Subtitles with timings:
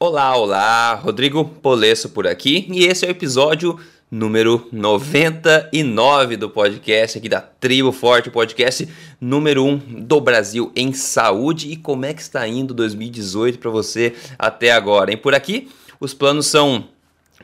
[0.00, 7.18] Olá, olá, Rodrigo Polesso por aqui e esse é o episódio número 99 do podcast
[7.18, 8.88] aqui da Tribo Forte, podcast
[9.20, 14.14] número 1 do Brasil em saúde e como é que está indo 2018 para você
[14.38, 15.16] até agora, hein?
[15.16, 15.68] Por aqui,
[15.98, 16.84] os planos são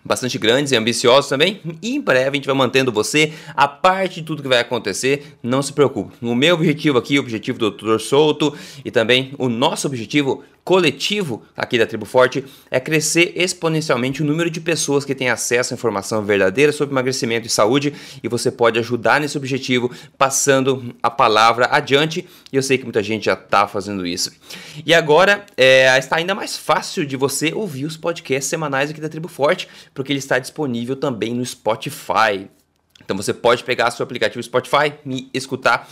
[0.04, 1.60] bastante grandes e ambiciosos também.
[1.80, 5.36] E em breve a gente vai mantendo você a parte de tudo que vai acontecer.
[5.42, 6.14] Não se preocupe.
[6.20, 7.98] O meu objetivo aqui, o objetivo do Dr.
[7.98, 14.24] Souto e também o nosso objetivo coletivo aqui da Tribo Forte é crescer exponencialmente o
[14.24, 18.50] número de pessoas que têm acesso à informação verdadeira sobre emagrecimento e saúde e você
[18.50, 23.34] pode ajudar nesse objetivo passando a palavra adiante e eu sei que muita gente já
[23.34, 24.32] está fazendo isso.
[24.86, 29.08] E agora é, está ainda mais fácil de você ouvir os podcasts semanais aqui da
[29.08, 32.50] Tribo Forte porque ele está disponível também no Spotify.
[33.02, 35.88] Então você pode pegar seu aplicativo Spotify e escutar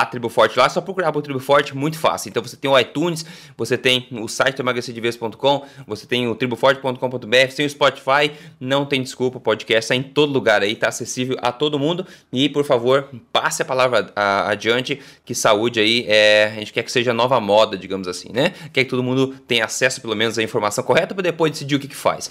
[0.00, 2.30] a Tribo Forte lá, é só procurar por Tribo Forte, muito fácil.
[2.30, 3.26] Então você tem o iTunes,
[3.58, 9.36] você tem o site emagrecerdeves.com, você tem o triboforte.com.br, tem o Spotify, não tem desculpa,
[9.36, 12.06] o podcast está em todo lugar aí, está acessível a todo mundo.
[12.32, 16.90] E por favor, passe a palavra adiante, que saúde aí é, a gente quer que
[16.90, 18.54] seja nova moda, digamos assim, né?
[18.72, 21.78] Quer que todo mundo tenha acesso pelo menos à informação correta para depois decidir o
[21.78, 22.30] que, que faz.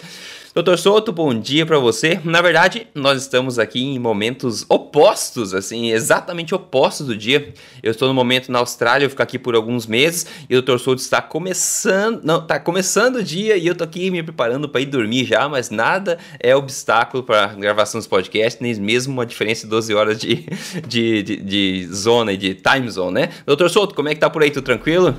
[0.54, 2.20] Doutor Souto, bom dia para você.
[2.26, 7.51] Na verdade, nós estamos aqui em momentos opostos, assim, exatamente opostos do dia.
[7.82, 10.78] Eu estou no momento na Austrália, eu fico aqui por alguns meses e o Dr.
[10.78, 14.82] Souto está começando, não, tá começando o dia e eu tô aqui me preparando para
[14.82, 19.64] ir dormir já, mas nada é obstáculo para gravação dos podcasts, nem mesmo uma diferença
[19.64, 20.46] de 12 horas de,
[20.88, 23.30] de, de, de zona e de time zone, né?
[23.46, 24.52] Doutor Souto, como é que tá por aí?
[24.52, 25.16] Tudo tranquilo?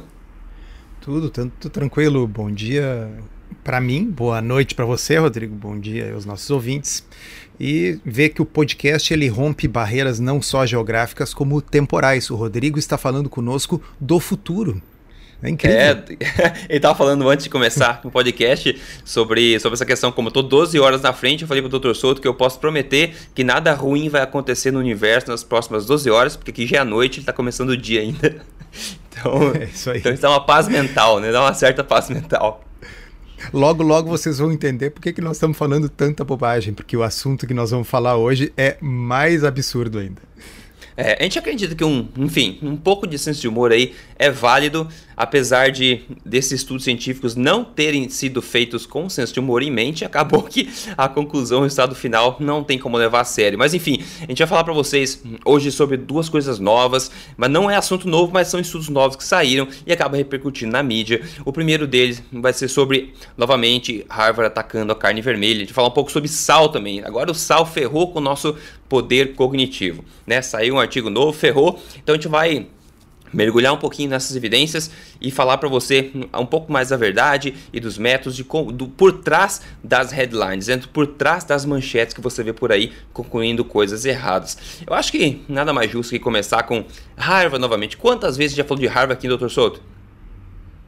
[1.01, 2.29] Tudo, tudo tranquilo.
[2.29, 3.11] Bom dia,
[3.64, 7.06] para mim, boa noite para você, Rodrigo, bom dia aos nossos ouvintes.
[7.61, 12.30] E ver que o podcast ele rompe barreiras não só geográficas como temporais.
[12.30, 14.83] O Rodrigo está falando conosco do futuro.
[15.42, 15.78] É incrível.
[15.78, 15.95] É,
[16.69, 20.42] ele estava falando antes de começar o podcast sobre, sobre essa questão, como eu estou
[20.42, 21.95] 12 horas na frente, eu falei para o Dr.
[21.95, 26.08] Souto que eu posso prometer que nada ruim vai acontecer no universo nas próximas 12
[26.11, 28.36] horas, porque aqui já é noite e está começando o dia ainda.
[29.14, 29.98] Então, é isso aí.
[29.98, 31.30] então isso dá uma paz mental, né?
[31.30, 32.64] Dá uma certa paz mental.
[33.53, 37.03] Logo, logo vocês vão entender por que, que nós estamos falando tanta bobagem, porque o
[37.03, 40.20] assunto que nós vamos falar hoje é mais absurdo ainda.
[40.97, 44.30] É, a gente acredita que um, enfim, um pouco de senso de humor aí é
[44.30, 44.86] válido,
[45.23, 50.05] apesar de desses estudos científicos não terem sido feitos com senso de humor em mente,
[50.05, 53.57] acabou que a conclusão, o resultado final não tem como levar a sério.
[53.57, 57.71] Mas enfim, a gente vai falar para vocês hoje sobre duas coisas novas, mas não
[57.71, 61.23] é assunto novo, mas são estudos novos que saíram e acabam repercutindo na mídia.
[61.45, 65.59] O primeiro deles vai ser sobre, novamente, Harvard atacando a carne vermelha.
[65.59, 67.01] A gente vai falar um pouco sobre sal também.
[67.05, 68.57] Agora o sal ferrou com o nosso
[68.89, 70.43] poder cognitivo, né?
[70.43, 71.81] Saiu um artigo novo, ferrou.
[72.03, 72.67] Então a gente vai
[73.33, 77.81] mergulhar um pouquinho nessas evidências e falar para você um pouco mais da verdade e
[77.81, 82.42] dos métodos de do, por trás das headlines, dentro por trás das manchetes que você
[82.42, 84.57] vê por aí concluindo coisas erradas.
[84.87, 86.85] Eu acho que nada mais justo que começar com
[87.17, 87.97] Harvard novamente.
[87.97, 89.48] Quantas vezes já falou de Harvard aqui, Dr.
[89.48, 89.81] Souto?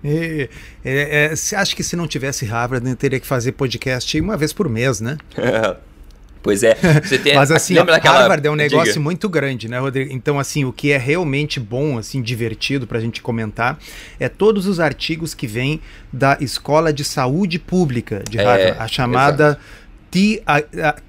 [0.04, 0.50] É,
[0.84, 4.36] é, é, você acha que se não tivesse Harvard, né, teria que fazer podcast uma
[4.36, 5.16] vez por mês, né?
[6.44, 7.34] Pois é, você tem.
[7.34, 8.18] Mas assim, lembra daquela...
[8.18, 9.00] Harvard é um negócio Diga.
[9.00, 10.12] muito grande, né, Rodrigo?
[10.12, 13.78] Então, assim, o que é realmente bom, assim, divertido pra gente comentar
[14.20, 15.80] é todos os artigos que vêm
[16.12, 19.58] da Escola de Saúde Pública de é, Harvard, é, a chamada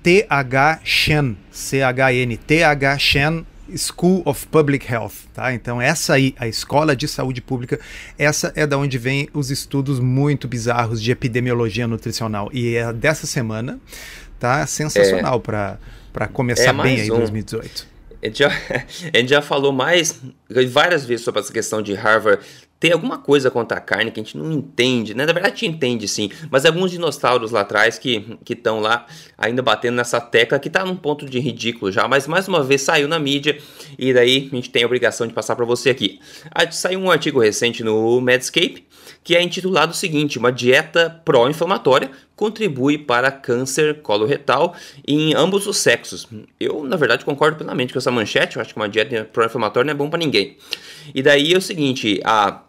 [0.01, 3.45] TH Shen, C-H-N, TH Shen
[3.75, 5.53] School of Public Health, tá?
[5.53, 7.79] Então essa aí, a Escola de Saúde Pública,
[8.17, 13.25] essa é da onde vem os estudos muito bizarros de epidemiologia nutricional e é dessa
[13.27, 13.79] semana
[14.39, 15.77] tá sensacional é,
[16.11, 17.17] para começar é bem aí um.
[17.17, 17.87] 2018.
[18.21, 18.47] A gente, já,
[19.13, 20.19] a gente já falou mais
[20.69, 22.43] várias vezes sobre essa questão de Harvard
[22.79, 25.25] tem alguma coisa contra a carne que a gente não entende, né?
[25.25, 29.07] Na verdade, a gente entende sim, mas alguns dinossauros lá atrás que estão lá
[29.37, 32.81] ainda batendo nessa tecla que está num ponto de ridículo já, mas mais uma vez
[32.81, 33.57] saiu na mídia
[33.97, 36.19] e daí a gente tem a obrigação de passar para você aqui.
[36.71, 38.84] Saiu um artigo recente no Medscape
[39.25, 44.75] que é intitulado o seguinte: Uma dieta pró-inflamatória contribui para câncer coloretal
[45.05, 46.27] em ambos os sexos.
[46.59, 48.55] Eu, na verdade, concordo plenamente com essa manchete.
[48.55, 50.55] Eu acho que uma dieta pró-inflamatória não é bom para ninguém.
[51.13, 52.61] E daí é o seguinte: a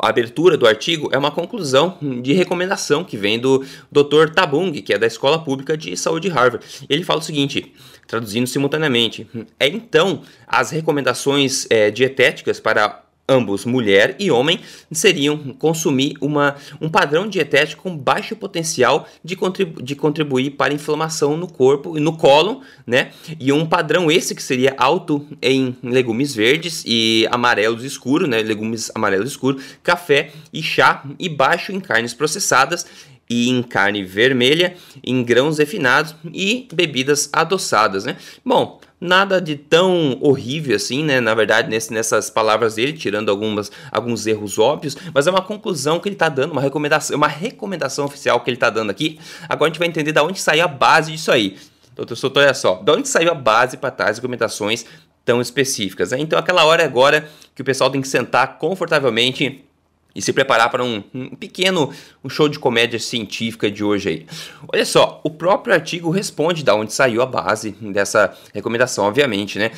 [0.00, 4.30] a abertura do artigo é uma conclusão de recomendação que vem do Dr.
[4.32, 6.64] Tabung, que é da Escola Pública de Saúde Harvard.
[6.88, 7.72] Ele fala o seguinte,
[8.06, 9.26] traduzindo simultaneamente:
[9.58, 14.60] é então as recomendações é, dietéticas para ambos, mulher e homem,
[14.90, 21.36] seriam consumir uma, um padrão dietético com baixo potencial de, contribu de contribuir para inflamação
[21.36, 23.10] no corpo e no cólon, né?
[23.38, 28.42] E um padrão esse que seria alto em legumes verdes e amarelos escuros, né?
[28.42, 32.86] Legumes amarelos escuros, café e chá e baixo em carnes processadas
[33.28, 34.74] e em carne vermelha,
[35.04, 38.16] em grãos refinados e bebidas adoçadas, né?
[38.44, 41.20] Bom, nada de tão horrível assim, né?
[41.20, 46.00] Na verdade, nesse, nessas palavras dele, tirando algumas, alguns erros óbvios, mas é uma conclusão
[46.00, 49.18] que ele está dando, uma recomendação, uma recomendação oficial que ele está dando aqui.
[49.48, 51.56] Agora a gente vai entender da onde saiu a base disso aí.
[51.94, 54.84] Doutor Souto, olha só, de onde saiu a base para tais recomendações
[55.24, 56.12] tão específicas?
[56.12, 56.20] Né?
[56.20, 59.64] Então, aquela hora é agora que o pessoal tem que sentar confortavelmente
[60.18, 61.92] e se preparar para um, um, pequeno
[62.24, 64.26] um show de comédia científica de hoje aí.
[64.66, 69.70] Olha só, o próprio artigo responde da onde saiu a base dessa recomendação, obviamente, né?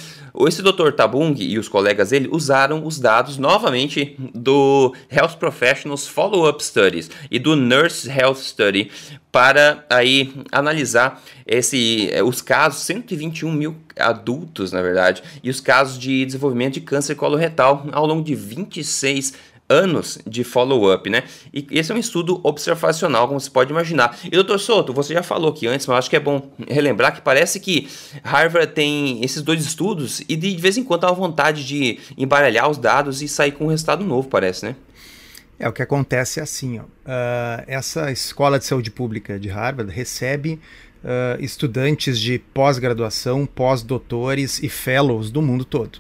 [0.46, 0.92] Esse Dr.
[0.96, 7.38] Tabung e os colegas dele usaram os dados novamente do Health Professionals Follow-up Studies e
[7.38, 8.90] do Nurse Health Study
[9.30, 15.98] para aí analisar esse, eh, os casos, 121 mil adultos, na verdade, e os casos
[15.98, 19.34] de desenvolvimento de câncer coloretal ao longo de 26
[19.70, 21.22] anos de follow-up, né?
[21.54, 24.18] E esse é um estudo observacional, como você pode imaginar.
[24.24, 27.22] E doutor Souto, você já falou aqui antes, mas acho que é bom relembrar que
[27.22, 27.88] parece que
[28.24, 32.76] Harvard tem esses dois estudos e de vez em quando há vontade de embaralhar os
[32.76, 34.76] dados e sair com um resultado novo, parece, né?
[35.58, 39.92] É, o que acontece é assim, ó, uh, essa escola de saúde pública de Harvard
[39.92, 40.58] recebe
[41.04, 45.98] uh, estudantes de pós-graduação, pós-doutores e fellows do mundo todo.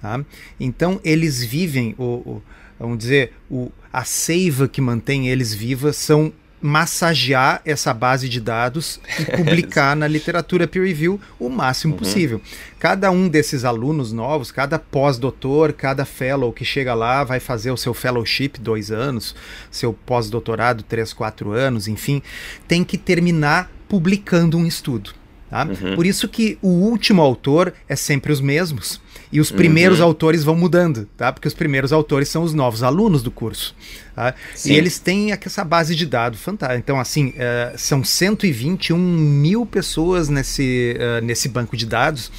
[0.00, 0.22] Tá?
[0.60, 2.42] Então, eles vivem o, o
[2.78, 9.00] vamos dizer, o, a seiva que mantém eles vivas são massagear essa base de dados
[9.18, 11.98] e publicar na literatura peer review o máximo uhum.
[11.98, 12.40] possível.
[12.78, 17.76] Cada um desses alunos novos, cada pós-doutor, cada fellow que chega lá vai fazer o
[17.76, 19.34] seu fellowship dois anos,
[19.70, 22.22] seu pós-doutorado três, quatro anos, enfim,
[22.66, 25.10] tem que terminar publicando um estudo.
[25.48, 25.64] Tá?
[25.64, 25.94] Uhum.
[25.94, 30.06] Por isso que o último autor é sempre os mesmos e os primeiros uhum.
[30.06, 31.32] autores vão mudando, tá?
[31.32, 33.74] Porque os primeiros autores são os novos alunos do curso.
[34.14, 34.34] Tá?
[34.64, 36.78] E eles têm essa base de dados fantástica.
[36.78, 42.30] Então, assim, uh, são 121 mil pessoas nesse, uh, nesse banco de dados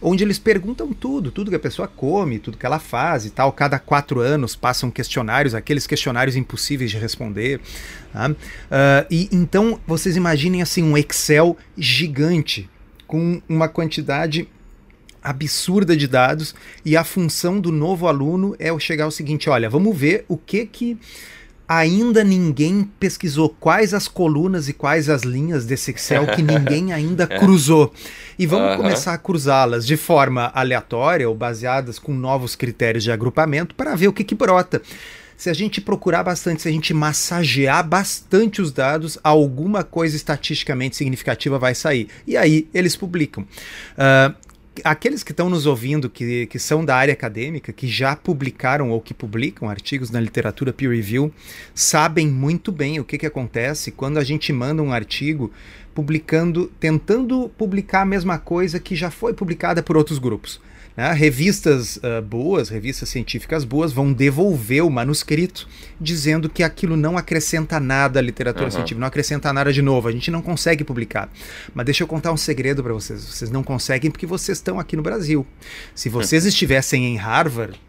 [0.00, 3.52] onde eles perguntam tudo, tudo que a pessoa come, tudo que ela faz e tal.
[3.52, 7.60] Cada quatro anos passam questionários, aqueles questionários impossíveis de responder.
[8.12, 8.30] Tá?
[8.30, 8.34] Uh,
[9.10, 12.68] e então vocês imaginem assim um Excel gigante
[13.06, 14.48] com uma quantidade
[15.22, 16.54] absurda de dados
[16.84, 20.66] e a função do novo aluno é chegar ao seguinte, olha, vamos ver o que
[20.66, 20.98] que
[21.68, 27.26] ainda ninguém pesquisou quais as colunas e quais as linhas desse Excel que ninguém ainda
[27.26, 27.92] cruzou.
[28.38, 28.76] E vamos uhum.
[28.78, 34.08] começar a cruzá-las de forma aleatória ou baseadas com novos critérios de agrupamento para ver
[34.08, 34.80] o que, que brota.
[35.36, 40.96] Se a gente procurar bastante, se a gente massagear bastante os dados, alguma coisa estatisticamente
[40.96, 42.08] significativa vai sair.
[42.26, 43.44] E aí eles publicam.
[43.44, 44.34] Uh,
[44.84, 49.00] aqueles que estão nos ouvindo, que, que são da área acadêmica, que já publicaram ou
[49.00, 51.32] que publicam artigos na literatura peer review,
[51.74, 55.52] sabem muito bem o que, que acontece quando a gente manda um artigo
[55.94, 60.60] publicando, tentando publicar a mesma coisa que já foi publicada por outros grupos.
[60.98, 61.12] Né?
[61.12, 65.68] Revistas uh, boas, revistas científicas boas, vão devolver o manuscrito
[66.00, 68.72] dizendo que aquilo não acrescenta nada à literatura uhum.
[68.72, 71.30] científica, não acrescenta nada de novo, a gente não consegue publicar.
[71.72, 74.96] Mas deixa eu contar um segredo para vocês: vocês não conseguem porque vocês estão aqui
[74.96, 75.46] no Brasil.
[75.94, 76.48] Se vocês uhum.
[76.48, 77.80] estivessem em Harvard,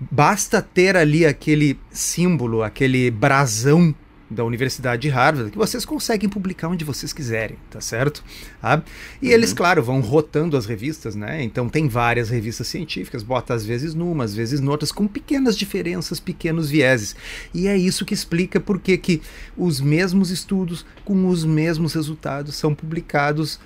[0.00, 3.94] basta ter ali aquele símbolo, aquele brasão
[4.30, 8.22] da Universidade de Harvard, que vocês conseguem publicar onde vocês quiserem, tá certo?
[8.62, 8.82] Ah,
[9.22, 9.32] e uhum.
[9.32, 11.42] eles, claro, vão rotando as revistas, né?
[11.42, 16.20] Então tem várias revistas científicas, bota às vezes numa, às vezes noutras, com pequenas diferenças,
[16.20, 17.16] pequenos vieses.
[17.54, 19.22] E é isso que explica por que que
[19.56, 23.58] os mesmos estudos, com os mesmos resultados, são publicados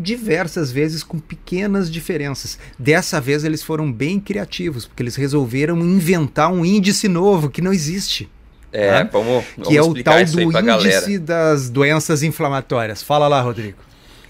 [0.00, 2.58] diversas vezes com pequenas diferenças.
[2.78, 7.72] Dessa vez eles foram bem criativos, porque eles resolveram inventar um índice novo que não
[7.72, 8.28] existe.
[8.72, 9.10] É, né?
[9.12, 13.02] vamos, vamos Que é o tal do índice das doenças inflamatórias.
[13.02, 13.78] Fala lá, Rodrigo.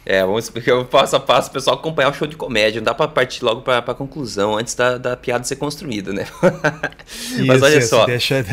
[0.04, 2.80] É, vamos explicar passo a passo o pessoal acompanhar o show de comédia.
[2.80, 6.26] Não dá pra partir logo pra, pra conclusão antes da, da piada ser construída, né?
[7.06, 8.06] Isso, Mas olha isso, só.
[8.06, 8.44] Deixa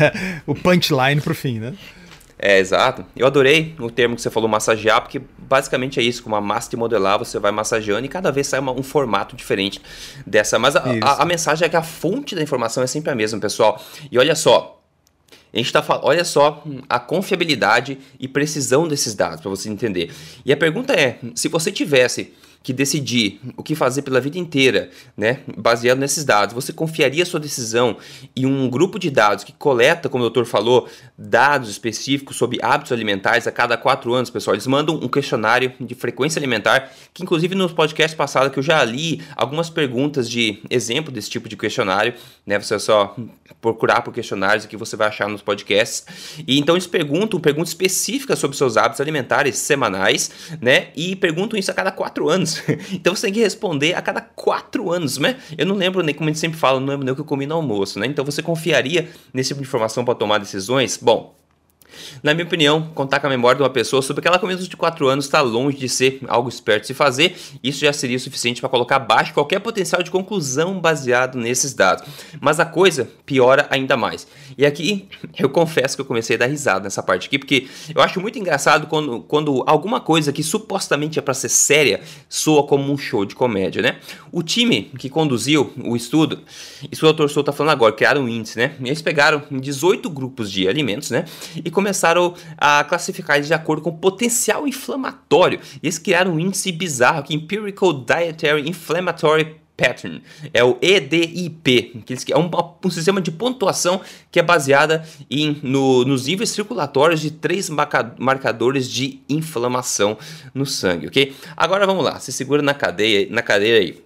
[0.46, 1.74] o punchline pro fim, né?
[2.38, 3.04] É, exato.
[3.16, 6.70] Eu adorei o termo que você falou, massagear, porque basicamente é isso, com uma massa
[6.70, 9.82] de modelar, você vai massageando e cada vez sai uma, um formato diferente
[10.24, 10.56] dessa.
[10.58, 13.40] Mas a, a, a, mensagem é que a fonte da informação é sempre a mesma,
[13.40, 13.82] pessoal.
[14.12, 14.77] E olha só,
[15.52, 20.12] a gente está falando, olha só a confiabilidade e precisão desses dados para você entender.
[20.44, 24.90] E a pergunta é: se você tivesse que decidir o que fazer pela vida inteira,
[25.16, 27.96] né, baseado nesses dados, você confiaria sua decisão
[28.36, 32.92] em um grupo de dados que coleta, como o doutor falou, dados específicos sobre hábitos
[32.92, 34.54] alimentares a cada quatro anos, pessoal?
[34.54, 38.82] Eles mandam um questionário de frequência alimentar, que inclusive nos podcasts passados que eu já
[38.84, 42.14] li algumas perguntas de exemplo desse tipo de questionário,
[42.46, 42.58] né?
[42.58, 43.16] Você é só
[43.60, 46.06] procurar por questionários que você vai achar nos podcasts.
[46.46, 50.88] E então eles perguntam perguntas específicas sobre seus hábitos alimentares semanais, né?
[50.96, 52.47] E perguntam isso a cada quatro anos.
[52.92, 55.36] então você tem que responder a cada quatro anos, né?
[55.56, 57.24] Eu não lembro nem como a gente sempre fala, não lembro nem o que eu
[57.24, 58.06] comi no almoço, né?
[58.06, 60.98] Então você confiaria nesse tipo de informação para tomar decisões?
[61.00, 61.37] Bom,
[62.22, 64.76] na minha opinião, contar com a memória de uma pessoa sobre aquela com menos de
[64.76, 67.36] 4 anos está longe de ser algo esperto de se fazer.
[67.62, 72.04] Isso já seria suficiente para colocar abaixo qualquer potencial de conclusão baseado nesses dados.
[72.40, 74.26] Mas a coisa piora ainda mais.
[74.56, 78.02] E aqui eu confesso que eu comecei a dar risada nessa parte aqui, porque eu
[78.02, 82.92] acho muito engraçado quando, quando alguma coisa que supostamente é para ser séria soa como
[82.92, 83.96] um show de comédia, né?
[84.30, 86.40] O time que conduziu o estudo,
[86.90, 87.28] isso o Dr.
[87.28, 88.74] Souto está falando agora, criaram um índice, né?
[88.80, 91.24] Eles pegaram 18 grupos de alimentos, né?
[91.56, 95.58] E começaram começaram a classificar de acordo com o potencial inflamatório.
[95.82, 100.20] E eles criaram um índice bizarro que Empirical Dietary Inflammatory Pattern,
[100.52, 102.50] é o EDIP, que é um,
[102.84, 108.12] um, sistema de pontuação que é baseada em, no, nos níveis circulatórios de três marca,
[108.18, 110.18] marcadores de inflamação
[110.52, 111.32] no sangue, ok?
[111.56, 114.02] Agora vamos lá, se segura na cadeia, na cadeira aí.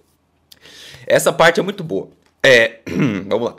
[1.07, 2.07] Essa parte é muito boa.
[2.43, 2.81] É,
[3.27, 3.55] vamos lá.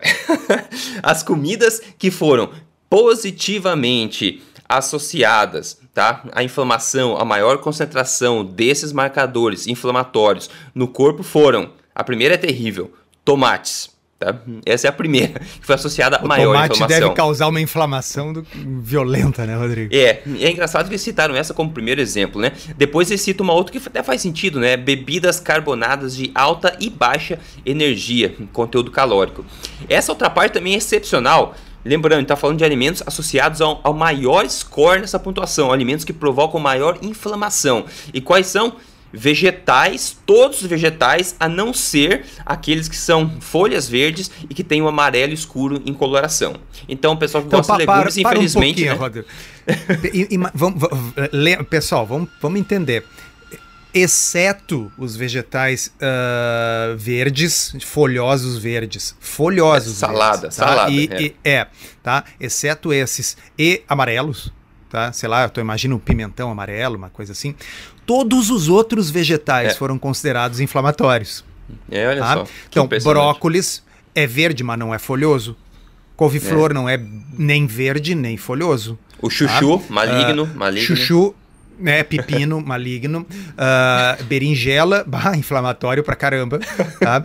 [1.03, 2.51] As comidas que foram
[2.95, 6.23] positivamente associadas tá?
[6.31, 12.93] à inflamação, a maior concentração desses marcadores inflamatórios no corpo foram: a primeira é terrível,
[13.25, 13.93] tomates.
[14.17, 14.37] Tá?
[14.65, 17.01] Essa é a primeira, que foi associada a maior tomate inflamação.
[17.01, 18.47] deve causar uma inflamação do...
[18.55, 19.93] violenta, né, Rodrigo?
[19.93, 22.53] É, é engraçado que eles citaram essa como primeiro exemplo, né?
[22.77, 24.77] Depois eles citam uma outra que até faz sentido, né?
[24.77, 29.45] Bebidas carbonadas de alta e baixa energia, conteúdo calórico.
[29.89, 34.49] Essa outra parte também é excepcional, Lembrando, está falando de alimentos associados ao, ao, maior
[34.49, 37.85] score nessa pontuação, alimentos que provocam maior inflamação.
[38.13, 38.77] E quais são?
[39.17, 44.83] Vegetais, todos os vegetais, a não ser aqueles que são folhas verdes e que têm
[44.83, 46.57] o um amarelo escuro em coloração.
[46.89, 48.89] Então, o pessoal que então, gosta de legumes, para, para infelizmente.
[48.89, 49.25] Um né?
[50.13, 50.83] e, e, vamos,
[51.71, 53.05] pessoal, vamos, vamos entender
[53.95, 60.67] exceto os vegetais uh, verdes, folhosos verdes, folhosos é, salada, verdes, tá?
[60.67, 61.23] salada, e, é.
[61.23, 61.67] E, é,
[62.03, 62.25] tá?
[62.41, 64.53] Exceto esses e amarelos,
[64.91, 65.13] tá?
[65.13, 67.55] Sei lá, eu tô imagino um pimentão amarelo, uma coisa assim.
[68.05, 69.75] Todos os outros vegetais é.
[69.75, 71.45] foram considerados inflamatórios.
[71.89, 72.35] É, olha tá?
[72.35, 72.47] só.
[72.69, 73.83] Então, brócolis
[74.13, 75.57] é verde, mas não é folhoso.
[76.17, 76.75] Couve-flor é.
[76.75, 77.01] não é
[77.33, 78.99] nem verde nem folhoso.
[79.23, 79.85] O chuchu, tá?
[79.89, 80.97] maligno, uh, maligno.
[80.97, 81.35] Chuchu
[81.79, 86.59] né, pepino maligno, uh, berinjela, bah, inflamatório pra caramba,
[87.01, 87.23] tá?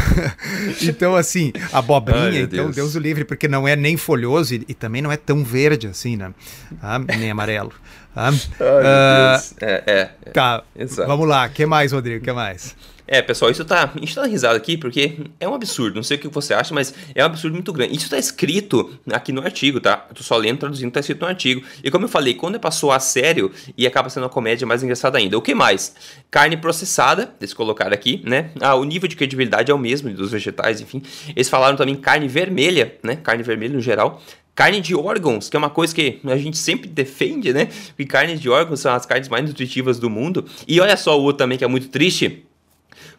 [0.82, 2.76] então, assim, abobrinha, Ai, então Deus.
[2.76, 5.86] Deus o livre, porque não é nem folhoso e, e, também não é tão verde
[5.86, 6.32] assim, né?
[6.80, 6.98] Tá?
[6.98, 7.72] Nem amarelo.
[8.14, 8.28] Tá?
[8.28, 11.08] Ai, uh, é, é, é, Tá, exato.
[11.08, 12.76] vamos lá, o que mais, Rodrigo, o que mais?
[13.12, 13.90] É, pessoal, isso tá.
[13.92, 15.96] A gente tá risado aqui porque é um absurdo.
[15.96, 17.96] Não sei o que você acha, mas é um absurdo muito grande.
[17.96, 20.06] Isso tá escrito aqui no artigo, tá?
[20.08, 21.60] Eu tô só lendo, traduzindo, tá escrito no artigo.
[21.82, 24.84] E como eu falei, quando é passou a sério e acaba sendo uma comédia mais
[24.84, 25.36] engraçada ainda.
[25.36, 25.92] O que mais?
[26.30, 28.52] Carne processada, eles colocaram aqui, né?
[28.60, 31.02] Ah, o nível de credibilidade é o mesmo dos vegetais, enfim.
[31.34, 33.16] Eles falaram também carne vermelha, né?
[33.16, 36.86] Carne vermelha no geral carne de órgãos, que é uma coisa que a gente sempre
[36.86, 37.70] defende, né?
[37.88, 40.44] Porque carnes de órgãos são as carnes mais nutritivas do mundo.
[40.68, 42.44] E olha só o outro também que é muito triste.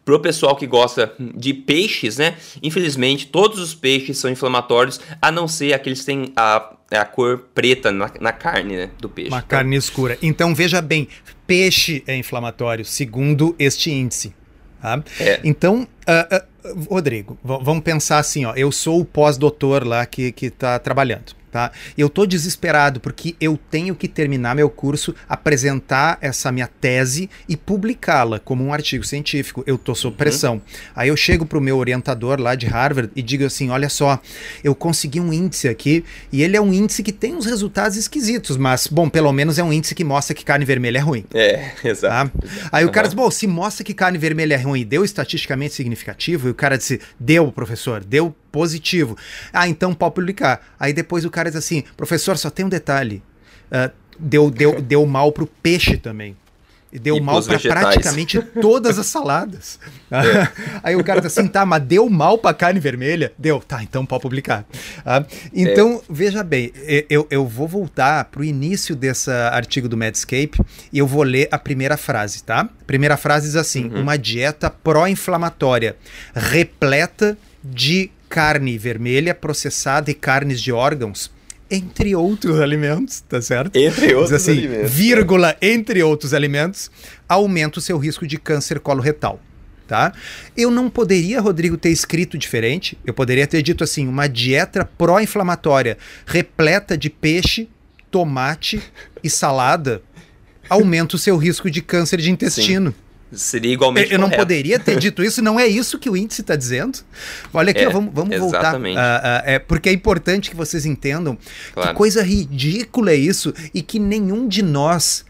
[0.04, 2.36] Pro pessoal que gosta de peixes, né?
[2.62, 7.46] Infelizmente, todos os peixes são inflamatórios, a não ser aqueles que têm a, a cor
[7.54, 9.30] preta na, na carne né, do peixe.
[9.30, 10.18] Uma então, carne escura.
[10.22, 11.08] Então, veja bem,
[11.46, 14.34] peixe é inflamatório, segundo este índice.
[14.82, 15.04] Tá?
[15.20, 15.40] É.
[15.44, 18.54] Então, uh, uh, Rodrigo, vamos pensar assim, ó.
[18.56, 21.72] Eu sou o pós-doutor lá que está trabalhando tá?
[21.98, 27.58] Eu tô desesperado porque eu tenho que terminar meu curso, apresentar essa minha tese e
[27.58, 29.64] publicá-la como um artigo científico.
[29.68, 30.18] Eu tô sob uhum.
[30.18, 30.54] pressão.
[30.56, 30.62] Uhum.
[30.96, 34.20] Aí eu chego pro meu orientador lá de Harvard e digo assim: "Olha só,
[34.64, 38.56] eu consegui um índice aqui e ele é um índice que tem uns resultados esquisitos,
[38.58, 41.26] mas bom, pelo menos é um índice que mostra que carne vermelha é ruim".
[41.34, 42.32] É, exato.
[42.38, 42.48] Tá?
[42.72, 42.90] Aí uhum.
[42.90, 46.52] o cara diz: "Bom, se mostra que carne vermelha é ruim, deu estatisticamente significativo?" E
[46.52, 49.18] o cara disse: "Deu, professor, deu positivo.
[49.54, 50.62] Ah, então pode publicar.
[50.80, 53.24] Aí depois o cara diz assim, professor, só tem um detalhe.
[53.72, 56.36] Uh, deu, deu, deu mal pro peixe também.
[56.92, 59.80] deu e mal para praticamente todas as saladas.
[60.12, 60.52] É.
[60.84, 63.32] Aí o cara tá assim, tá, mas deu mal para carne vermelha?
[63.38, 64.66] Deu, tá, então pode publicar.
[65.06, 66.14] Ah, então, é.
[66.14, 66.74] veja bem,
[67.10, 70.60] eu, eu vou voltar pro início desse artigo do Medscape
[70.92, 72.68] e eu vou ler a primeira frase, tá?
[72.86, 74.02] Primeira frase diz assim: uhum.
[74.02, 75.96] uma dieta pró-inflamatória,
[76.36, 81.30] repleta de carne vermelha processada e carnes de órgãos
[81.70, 83.76] entre outros alimentos, tá certo?
[83.76, 84.92] Entre outros assim, alimentos.
[84.92, 86.90] Vírgula, entre outros alimentos,
[87.28, 89.40] aumenta o seu risco de câncer coloretal.
[89.88, 90.14] Tá?
[90.56, 92.98] Eu não poderia, Rodrigo, ter escrito diferente.
[93.06, 97.68] Eu poderia ter dito assim: uma dieta pró-inflamatória repleta de peixe,
[98.10, 98.82] tomate
[99.22, 100.02] e salada
[100.70, 102.96] aumenta o seu risco de câncer de intestino.
[103.34, 106.42] Seria igualmente Eu, eu não poderia ter dito isso, não é isso que o índice
[106.42, 107.00] está dizendo.
[107.54, 108.76] Olha aqui, é, ó, vamos, vamos voltar.
[108.76, 111.38] Uh, uh, é, porque é importante que vocês entendam
[111.74, 111.90] claro.
[111.90, 115.26] que coisa ridícula é isso e que nenhum de nós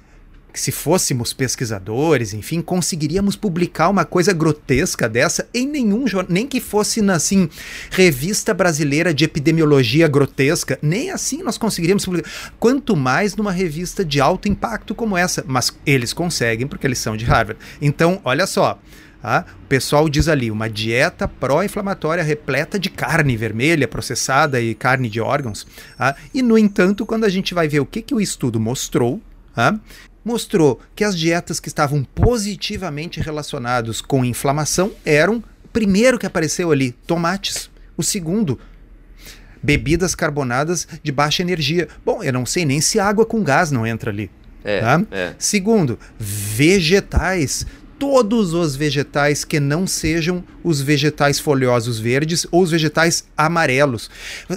[0.52, 6.48] que se fôssemos pesquisadores, enfim, conseguiríamos publicar uma coisa grotesca dessa em nenhum jornal, nem
[6.48, 7.50] que fosse na assim,
[7.90, 12.30] revista brasileira de epidemiologia grotesca, nem assim nós conseguiríamos publicar.
[12.60, 17.16] Quanto mais numa revista de alto impacto como essa, mas eles conseguem porque eles são
[17.16, 17.60] de Harvard.
[17.82, 18.80] Então, olha só,
[19.24, 25.10] ah, o pessoal diz ali, uma dieta pró-inflamatória repleta de carne vermelha processada e carne
[25.10, 25.68] de órgãos.
[25.98, 29.22] Ah, e, no entanto, quando a gente vai ver o que, que o estudo mostrou,
[29.56, 29.78] ah,
[30.24, 36.92] mostrou que as dietas que estavam positivamente relacionadas com inflamação eram, primeiro que apareceu ali,
[36.92, 37.70] tomates.
[37.98, 38.60] O segundo,
[39.62, 41.88] bebidas carbonadas de baixa energia.
[42.06, 44.30] Bom, eu não sei nem se água com gás não entra ali.
[44.64, 45.04] É, tá?
[45.12, 45.34] é.
[45.40, 47.66] Segundo, vegetais
[48.02, 54.10] todos os vegetais que não sejam os vegetais folhosos verdes ou os vegetais amarelos.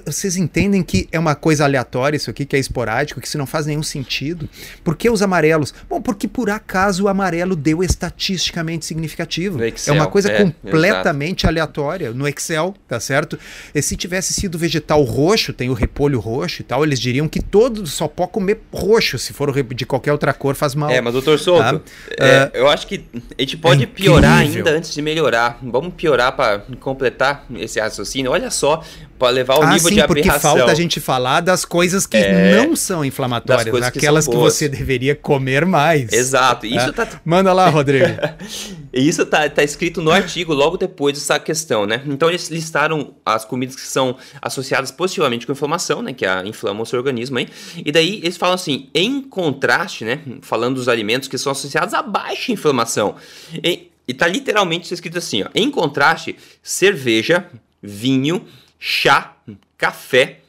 [0.06, 3.44] Vocês entendem que é uma coisa aleatória isso aqui, que é esporádico, que isso não
[3.44, 4.48] faz nenhum sentido?
[4.82, 5.74] Por que os amarelos?
[5.90, 9.62] Bom, porque por acaso o amarelo deu estatisticamente significativo.
[9.62, 11.48] Excel, é uma coisa é, completamente exato.
[11.48, 13.38] aleatória no Excel, tá certo?
[13.74, 17.42] E se tivesse sido vegetal roxo, tem o repolho roxo e tal, eles diriam que
[17.42, 20.88] todo só pode comer roxo, se for de qualquer outra cor faz mal.
[20.88, 21.82] É, mas doutor Souto, tá?
[22.18, 23.04] é, uh, eu acho que
[23.36, 25.58] a gente pode é piorar ainda antes de melhorar.
[25.62, 28.30] Vamos piorar para completar esse raciocínio.
[28.30, 28.82] Olha só,
[29.18, 30.52] para levar o ah, nível sim, de aberração.
[30.52, 34.36] porque falta a gente falar das coisas que é, não são inflamatórias, aquelas que, que,
[34.36, 36.12] você deveria comer mais.
[36.12, 36.66] Exato.
[36.66, 36.92] Isso é.
[36.92, 37.08] tá...
[37.24, 38.06] Manda lá, Rodrigo.
[38.92, 42.02] Isso tá, tá escrito no artigo logo depois dessa questão, né?
[42.06, 46.12] Então eles listaram as comidas que são associadas positivamente com inflamação, né?
[46.12, 47.48] Que a, inflama o seu organismo aí.
[47.84, 50.20] E daí eles falam assim, em contraste, né?
[50.42, 53.16] Falando dos alimentos que são associados a baixa inflamação.
[53.52, 55.48] E, e tá literalmente escrito assim, ó.
[55.54, 57.46] Em contraste, cerveja,
[57.82, 58.44] vinho,
[58.78, 59.36] chá,
[59.76, 60.40] café,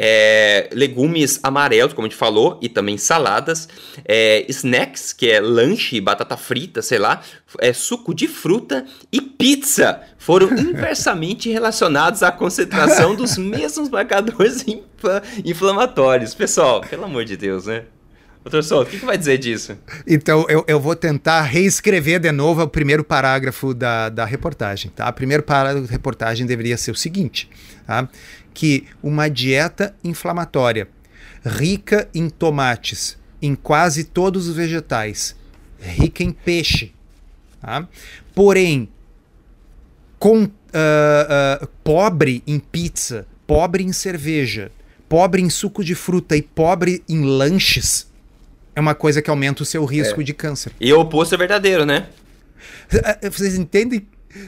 [0.00, 3.68] é, legumes amarelos, como a gente falou, e também saladas,
[4.04, 7.20] é, snacks, que é lanche, batata frita, sei lá,
[7.58, 14.64] é, suco de fruta e pizza foram inversamente relacionados à concentração dos mesmos marcadores
[15.44, 16.32] inflamatórios.
[16.32, 17.84] Pessoal, pelo amor de Deus, né?
[18.48, 19.76] Doutor Souto, o que, que, vai dizer disso?
[20.06, 24.90] Então, eu, eu vou tentar reescrever de novo o primeiro parágrafo da, da reportagem.
[24.90, 25.06] Tá?
[25.06, 27.50] O primeiro parágrafo da reportagem deveria ser o seguinte:
[27.86, 28.08] tá?
[28.54, 30.88] que uma dieta inflamatória
[31.44, 35.36] rica em tomates, em quase todos os vegetais,
[35.78, 36.92] rica em peixe,
[37.60, 37.86] tá?
[38.34, 38.88] porém
[40.18, 44.72] com, uh, uh, pobre em pizza, pobre em cerveja,
[45.06, 48.07] pobre em suco de fruta e pobre em lanches,
[48.78, 50.24] é uma coisa que aumenta o seu risco é.
[50.24, 50.70] de câncer.
[50.80, 52.06] E o oposto é verdadeiro, né?
[52.92, 54.06] É, é, vocês entendem?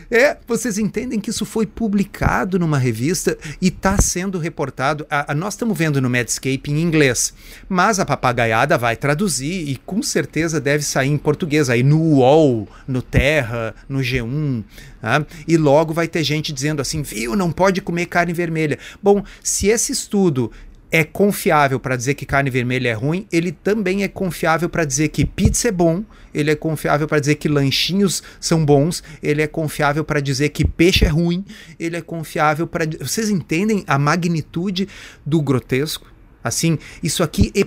[0.09, 5.05] É, vocês entendem que isso foi publicado numa revista e está sendo reportado.
[5.11, 7.35] A, a, nós estamos vendo no Medscape em inglês,
[7.69, 12.69] mas a papagaiada vai traduzir e com certeza deve sair em português aí no UOL,
[12.87, 14.63] no Terra, no G1.
[15.01, 15.27] Tá?
[15.49, 18.79] E logo vai ter gente dizendo assim: viu, não pode comer carne vermelha.
[19.03, 20.53] Bom, se esse estudo
[20.91, 25.09] é confiável para dizer que carne vermelha é ruim, ele também é confiável para dizer
[25.09, 29.47] que pizza é bom, ele é confiável para dizer que lanchinhos são bons, ele é
[29.47, 31.45] confiável para dizer que peixe é ruim,
[31.79, 32.85] ele é confiável para.
[33.01, 34.89] Vocês entendem a magnitude
[35.25, 36.11] do grotesco?
[36.43, 37.65] Assim, isso aqui é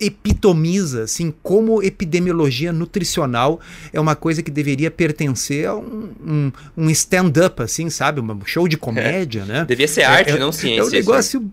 [0.00, 3.60] epitomiza assim como epidemiologia nutricional
[3.92, 8.20] é uma coisa que deveria pertencer a um, um, um stand-up, assim, sabe?
[8.20, 9.44] Um show de comédia, é.
[9.44, 9.64] né?
[9.64, 10.80] Devia ser arte, é, não ciência.
[10.80, 11.52] É um negócio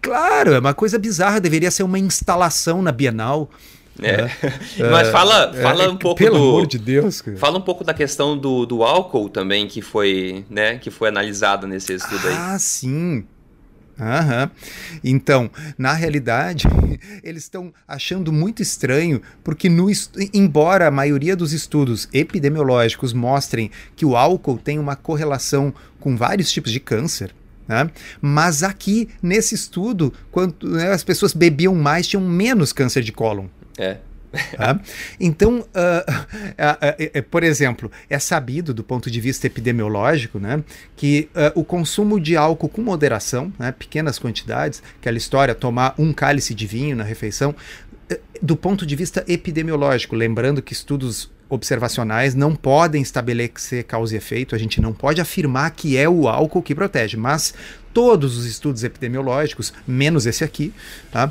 [0.00, 3.50] Claro, é uma coisa bizarra, deveria ser uma instalação na Bienal.
[4.00, 4.30] É.
[4.78, 4.90] é.
[4.90, 6.44] Mas fala, é, fala é, um pouco pelo do.
[6.44, 7.20] amor de Deus.
[7.20, 7.36] Cara.
[7.36, 11.66] Fala um pouco da questão do, do álcool também, que foi, né, que foi analisada
[11.66, 12.34] nesse estudo aí.
[12.36, 13.24] Ah, sim.
[15.04, 16.66] Então, na realidade,
[17.22, 19.88] eles estão achando muito estranho, porque no,
[20.32, 26.50] embora a maioria dos estudos epidemiológicos mostrem que o álcool tem uma correlação com vários
[26.50, 27.32] tipos de câncer,
[27.66, 27.90] né?
[28.20, 33.46] mas aqui, nesse estudo, quando né, as pessoas bebiam mais, tinham menos câncer de cólon.
[33.78, 33.98] É.
[34.56, 34.80] Tá?
[35.20, 40.62] Então, uh, uh, uh, por exemplo, é sabido do ponto de vista epidemiológico né,
[40.96, 46.54] que o consumo de álcool com moderação, né, pequenas quantidades, aquela história, tomar um cálice
[46.54, 47.54] de vinho na refeição,
[48.40, 54.54] do ponto de vista epidemiológico, lembrando que estudos observacionais não podem estabelecer causa e efeito,
[54.54, 57.52] a gente não pode afirmar que é o álcool que protege, mas
[57.92, 60.72] todos os estudos epidemiológicos, menos esse aqui,
[61.10, 61.30] tá,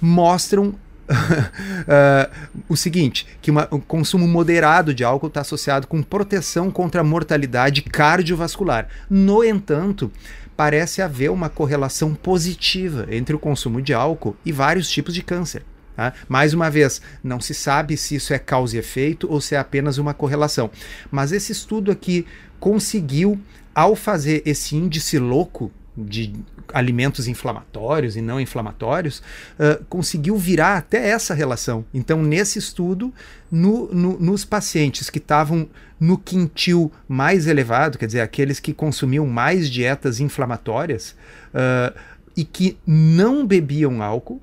[0.00, 0.74] mostram
[1.08, 2.30] uh,
[2.68, 7.04] o seguinte, que uma, um consumo moderado de álcool está associado com proteção contra a
[7.04, 8.88] mortalidade cardiovascular.
[9.08, 10.10] No entanto,
[10.56, 15.62] parece haver uma correlação positiva entre o consumo de álcool e vários tipos de câncer.
[16.00, 16.14] Tá?
[16.30, 19.58] Mais uma vez, não se sabe se isso é causa e efeito ou se é
[19.58, 20.70] apenas uma correlação.
[21.10, 22.24] Mas esse estudo aqui
[22.58, 23.38] conseguiu,
[23.74, 26.32] ao fazer esse índice louco de
[26.72, 31.84] alimentos inflamatórios e não inflamatórios, uh, conseguiu virar até essa relação.
[31.92, 33.12] Então, nesse estudo,
[33.50, 35.68] no, no, nos pacientes que estavam
[36.00, 41.14] no quintil mais elevado, quer dizer, aqueles que consumiam mais dietas inflamatórias
[41.52, 41.94] uh,
[42.34, 44.40] e que não bebiam álcool,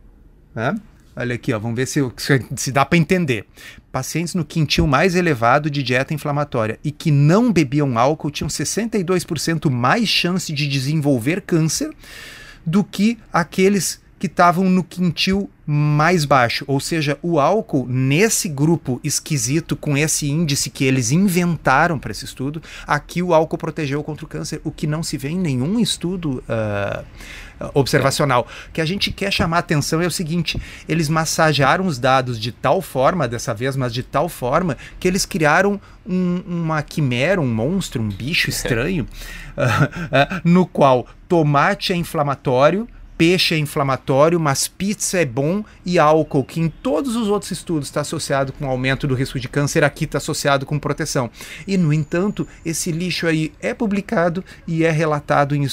[0.53, 0.75] né?
[1.19, 1.99] Olha aqui, ó, vamos ver se,
[2.55, 3.47] se dá para entender.
[3.91, 9.67] Pacientes no quintil mais elevado de dieta inflamatória e que não bebiam álcool tinham 62%
[9.71, 11.89] mais chance de desenvolver câncer
[12.63, 18.99] do que aqueles que estavam no quintil mais baixo, ou seja, o álcool nesse grupo
[19.03, 24.25] esquisito com esse índice que eles inventaram para esse estudo, aqui o álcool protegeu contra
[24.25, 27.05] o câncer, o que não se vê em nenhum estudo uh,
[27.73, 28.47] observacional.
[28.69, 32.39] O que a gente quer chamar a atenção é o seguinte: eles massagearam os dados
[32.39, 37.41] de tal forma, dessa vez, mas de tal forma, que eles criaram um, uma quimera,
[37.41, 39.07] um monstro, um bicho estranho,
[39.57, 39.61] uh,
[40.37, 46.43] uh, no qual tomate é inflamatório peixe é inflamatório, mas pizza é bom e álcool,
[46.43, 50.05] que em todos os outros estudos está associado com aumento do risco de câncer, aqui
[50.05, 51.29] está associado com proteção.
[51.67, 55.69] E, no entanto, esse lixo aí é publicado e é relatado em, uh,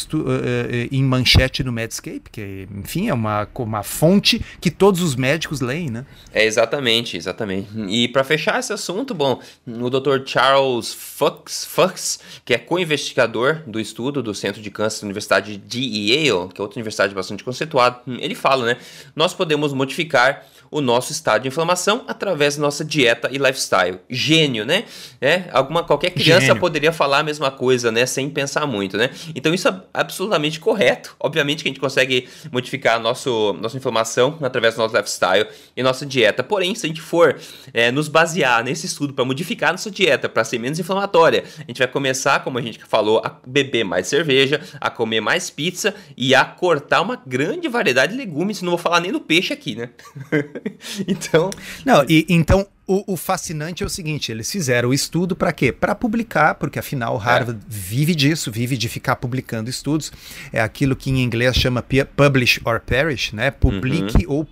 [0.90, 5.90] em manchete no Medscape, que, enfim, é uma, uma fonte que todos os médicos leem,
[5.90, 6.06] né?
[6.32, 7.68] É, exatamente, exatamente.
[7.88, 10.24] E para fechar esse assunto, bom, o Dr.
[10.24, 15.80] Charles Fuchs, Fuchs que é co-investigador do estudo do Centro de Câncer da Universidade de
[15.80, 18.76] Yale, que é outra universidade bastante bastante conceituado, ele fala, né?
[19.14, 24.00] Nós podemos modificar o nosso estado de inflamação através da nossa dieta e lifestyle.
[24.10, 24.82] Gênio, né?
[25.20, 26.58] É, alguma, qualquer criança Gênio.
[26.60, 28.04] poderia falar a mesma coisa, né?
[28.06, 29.10] Sem pensar muito, né?
[29.36, 31.14] Então isso é absolutamente correto.
[31.20, 36.04] Obviamente que a gente consegue modificar nosso, nossa inflamação através do nosso lifestyle e nossa
[36.04, 36.42] dieta.
[36.42, 37.38] Porém, se a gente for
[37.72, 41.78] é, nos basear nesse estudo para modificar nossa dieta para ser menos inflamatória, a gente
[41.78, 46.34] vai começar, como a gente falou, a beber mais cerveja, a comer mais pizza e
[46.34, 48.60] a cortar uma grande variedade de legumes.
[48.60, 49.90] Não vou falar nem do peixe aqui, né?
[51.06, 51.50] então.
[51.84, 55.72] Não, e então o, o, fascinante é o seguinte: eles fizeram o estudo para quê?
[55.72, 57.64] Para publicar, porque afinal Harvard é.
[57.66, 60.12] vive disso, vive de ficar publicando estudos.
[60.52, 61.84] É aquilo que em inglês chama
[62.16, 63.50] publish or perish, né?
[63.50, 64.32] Publique uhum.
[64.32, 64.48] ou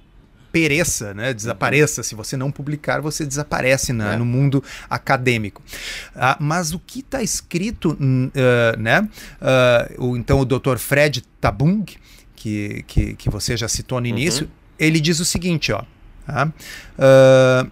[0.51, 1.33] pereça, né?
[1.33, 2.01] Desapareça.
[2.01, 2.05] Uhum.
[2.05, 4.17] Se você não publicar, você desaparece na, é.
[4.17, 5.63] no mundo acadêmico.
[6.15, 9.09] Ah, mas o que está escrito, uh, né?
[9.99, 10.77] Uh, o, então o Dr.
[10.77, 11.85] Fred Tabung,
[12.35, 14.53] que, que, que você já citou no início, uhum.
[14.79, 15.83] ele diz o seguinte, ó.
[16.33, 16.47] Tá?
[16.99, 17.71] Uh,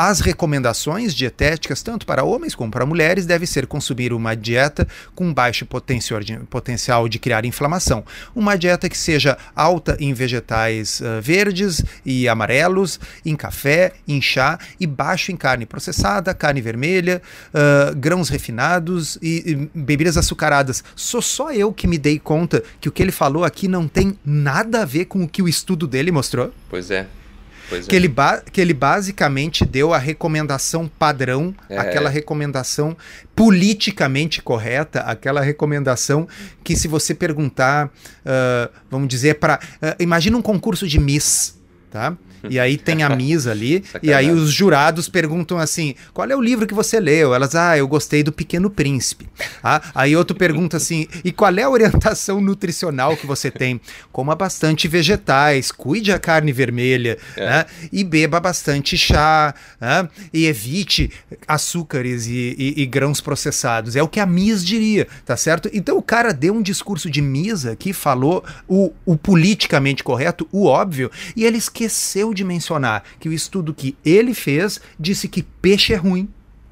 [0.00, 5.34] as recomendações dietéticas, tanto para homens como para mulheres, devem ser consumir uma dieta com
[5.34, 8.04] baixo potencial de criar inflamação.
[8.32, 14.56] Uma dieta que seja alta em vegetais uh, verdes e amarelos, em café, em chá
[14.78, 17.20] e baixo em carne processada, carne vermelha,
[17.52, 20.84] uh, grãos refinados e, e bebidas açucaradas.
[20.94, 24.16] Sou só eu que me dei conta que o que ele falou aqui não tem
[24.24, 26.54] nada a ver com o que o estudo dele mostrou.
[26.70, 27.08] Pois é.
[27.68, 27.98] Pois que, é.
[27.98, 28.12] ele
[28.52, 31.78] que ele basicamente deu a recomendação padrão, é.
[31.78, 32.96] aquela recomendação
[33.34, 36.26] politicamente correta, aquela recomendação
[36.64, 41.58] que se você perguntar, uh, vamos dizer, para uh, imagina um concurso de Miss,
[41.90, 42.16] tá?
[42.48, 46.40] E aí tem a misa ali, e aí os jurados perguntam assim: qual é o
[46.40, 47.34] livro que você leu?
[47.34, 49.28] Elas, ah, eu gostei do Pequeno Príncipe.
[49.62, 53.80] Ah, aí outro pergunta assim: e qual é a orientação nutricional que você tem?
[54.12, 57.44] Coma bastante vegetais, cuide a carne vermelha, é.
[57.44, 57.66] né?
[57.92, 60.08] e beba bastante chá, né?
[60.32, 61.10] e evite
[61.46, 63.96] açúcares e, e, e grãos processados.
[63.96, 65.70] É o que a Miss diria, tá certo?
[65.72, 70.66] Então o cara deu um discurso de misa que falou o, o politicamente correto, o
[70.66, 75.92] óbvio, e ele esqueceu de mencionar que o estudo que ele fez disse que peixe
[75.92, 76.28] é ruim.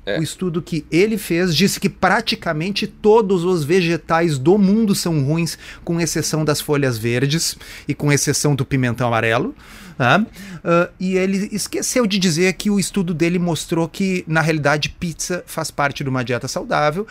[0.07, 0.21] É.
[0.21, 5.59] O estudo que ele fez disse que praticamente todos os vegetais do mundo são ruins,
[5.85, 7.57] com exceção das folhas verdes
[7.88, 9.53] e com exceção do pimentão amarelo.
[9.99, 15.43] Uh, e ele esqueceu de dizer que o estudo dele mostrou que, na realidade, pizza
[15.47, 17.07] faz parte de uma dieta saudável,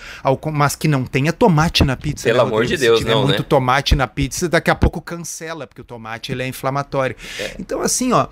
[0.54, 2.24] mas que não tenha tomate na pizza.
[2.24, 3.46] Pelo né, amor de Deus, Se tiver não, muito né?
[3.48, 7.16] tomate na pizza, daqui a pouco cancela, porque o tomate ele é inflamatório.
[7.40, 7.56] É.
[7.60, 8.28] Então, assim, ó,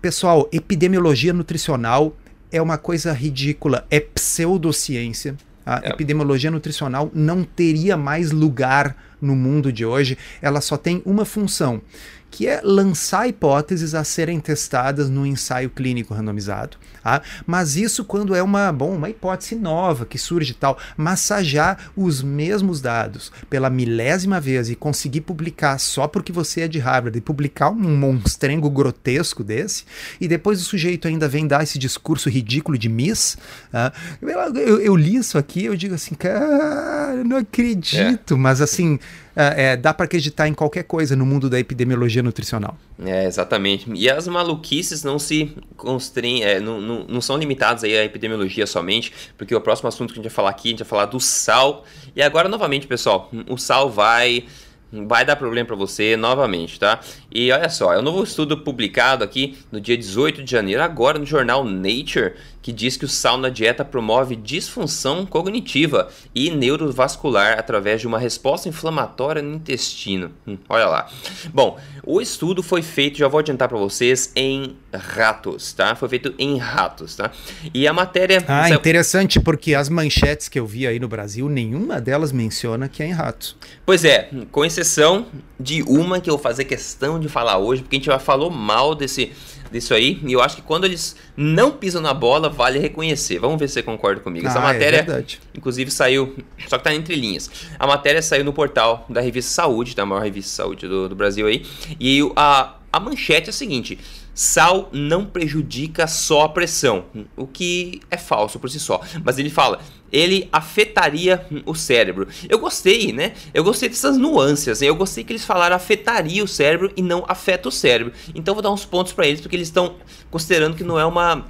[0.00, 2.16] pessoal, epidemiologia nutricional
[2.50, 5.36] é uma coisa ridícula, é pseudociência.
[5.66, 5.90] A é.
[5.90, 10.16] epidemiologia nutricional não teria mais lugar no mundo de hoje.
[10.40, 11.82] Ela só tem uma função
[12.30, 16.76] que é lançar hipóteses a serem testadas no ensaio clínico randomizado.
[17.02, 17.22] Tá?
[17.46, 22.22] Mas isso quando é uma, bom, uma hipótese nova que surge e tal, massajar os
[22.22, 27.22] mesmos dados pela milésima vez e conseguir publicar só porque você é de Harvard e
[27.22, 29.84] publicar um monstrengo grotesco desse,
[30.20, 33.38] e depois o sujeito ainda vem dar esse discurso ridículo de Miss,
[33.70, 33.92] tá?
[34.20, 38.36] eu, eu, eu, li isso aqui, eu digo assim, cara, não acredito, é.
[38.36, 38.98] mas assim,
[39.40, 42.76] é, é, dá para acreditar em qualquer coisa no mundo da epidemiologia nutricional.
[43.04, 43.88] É, exatamente.
[43.94, 48.66] E as maluquices não se constrem, é, não, não, não, são limitadas aí à epidemiologia
[48.66, 51.06] somente, porque o próximo assunto que a gente vai falar aqui, a gente vai falar
[51.06, 51.84] do sal.
[52.16, 54.44] E agora, novamente, pessoal, o sal vai
[54.90, 56.98] vai dar problema para você novamente, tá?
[57.30, 61.18] E olha só, é um novo estudo publicado aqui no dia 18 de janeiro, agora
[61.18, 67.58] no jornal Nature, que diz que o sal na dieta promove disfunção cognitiva e neurovascular
[67.58, 70.32] através de uma resposta inflamatória no intestino.
[70.46, 71.08] Hum, olha lá.
[71.52, 75.94] Bom, o estudo foi feito, já vou adiantar para vocês, em ratos, tá?
[75.94, 77.30] Foi feito em ratos, tá?
[77.72, 78.44] E a matéria.
[78.46, 83.02] Ah, interessante, porque as manchetes que eu vi aí no Brasil, nenhuma delas menciona que
[83.02, 83.56] é em ratos.
[83.84, 85.26] Pois é, com exceção
[85.58, 88.50] de uma que eu vou fazer questão de falar hoje, porque a gente já falou
[88.50, 89.32] mal desse
[89.70, 90.20] disso aí.
[90.26, 93.38] E eu acho que quando eles não pisam na bola, vale reconhecer.
[93.38, 94.46] Vamos ver se você concorda comigo.
[94.46, 95.24] Essa ah, é matéria, é
[95.56, 96.36] inclusive, saiu.
[96.66, 97.50] Só que tá entre linhas.
[97.78, 101.14] A matéria saiu no portal da revista Saúde, da maior revista de saúde do, do
[101.14, 101.64] Brasil aí.
[102.00, 103.98] E a, a manchete é a seguinte:
[104.34, 107.04] sal não prejudica só a pressão,
[107.36, 109.00] o que é falso por si só.
[109.24, 109.80] Mas ele fala,
[110.12, 112.28] ele afetaria o cérebro.
[112.48, 113.32] Eu gostei, né?
[113.52, 114.80] Eu gostei dessas nuances.
[114.82, 118.12] Eu gostei que eles falaram afetaria o cérebro e não afeta o cérebro.
[118.34, 119.96] Então vou dar uns pontos para eles porque eles estão
[120.30, 121.44] considerando que não é uma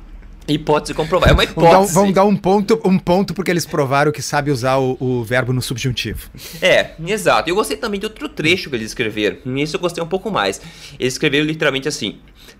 [0.49, 1.33] Hipótese comprovada.
[1.33, 1.73] É uma hipótese.
[1.73, 4.97] Vão dar, vão dar, um, ponto, um ponto porque eles provaram que sabe usar o,
[4.99, 6.31] o, verbo no subjuntivo.
[6.62, 7.51] É, exato.
[7.51, 9.37] Eu gostei também de outro trecho que eles escreveram.
[9.44, 10.61] Nisso eu gostei um pouco mais.
[10.99, 12.18] Eles escreveram literalmente assim: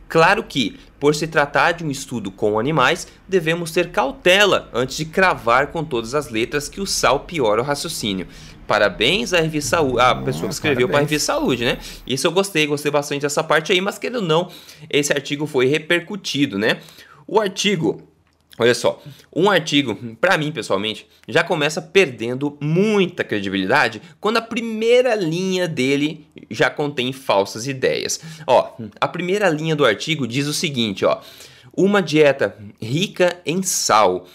[0.09, 5.05] Claro que, por se tratar de um estudo com animais, devemos ter cautela antes de
[5.05, 8.27] cravar com todas as letras que o sal piora o raciocínio.
[8.67, 11.79] Parabéns à revista Saúde, a pessoa que escreveu para a revista Saúde, né?
[12.07, 14.51] Isso eu gostei, gostei bastante dessa parte aí, mas querendo ou não,
[14.91, 16.79] esse artigo foi repercutido, né?
[17.27, 18.08] O artigo
[18.59, 19.01] Olha só,
[19.35, 26.27] um artigo, para mim pessoalmente, já começa perdendo muita credibilidade quando a primeira linha dele
[26.51, 28.21] já contém falsas ideias.
[28.47, 31.21] Ó, a primeira linha do artigo diz o seguinte, ó:
[31.77, 34.27] uma dieta rica em sal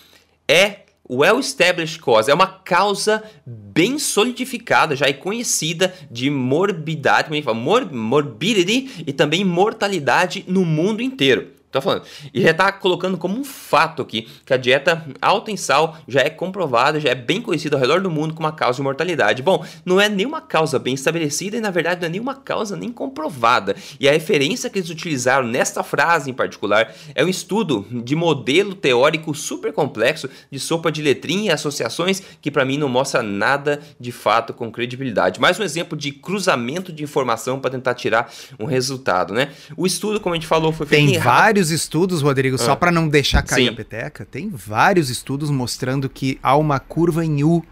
[0.47, 9.03] é well-established cause, é uma causa bem solidificada já e conhecida de morbidade, é morbidity
[9.05, 11.52] e também mortalidade no mundo inteiro.
[11.73, 12.03] Tô falando.
[12.31, 16.21] E já tá colocando como um fato aqui que a dieta alta em sal já
[16.21, 19.41] é comprovada, já é bem conhecida ao redor do mundo como uma causa de mortalidade.
[19.41, 22.91] Bom, não é nenhuma causa bem estabelecida e na verdade não é nenhuma causa nem
[22.91, 23.75] comprovada.
[23.99, 28.75] E a referência que eles utilizaram nesta frase em particular é um estudo de modelo
[28.75, 33.79] teórico super complexo de sopa de letrinha e associações que para mim não mostra nada
[33.99, 35.41] de fato com credibilidade.
[35.41, 39.49] Mais um exemplo de cruzamento de informação para tentar tirar um resultado, né?
[39.75, 42.59] O estudo, como a gente falou, foi feito Tem vários vários estudos, Rodrigo, ah.
[42.59, 43.69] só para não deixar cair Sim.
[43.69, 47.63] a peteca, tem vários estudos mostrando que há uma curva em U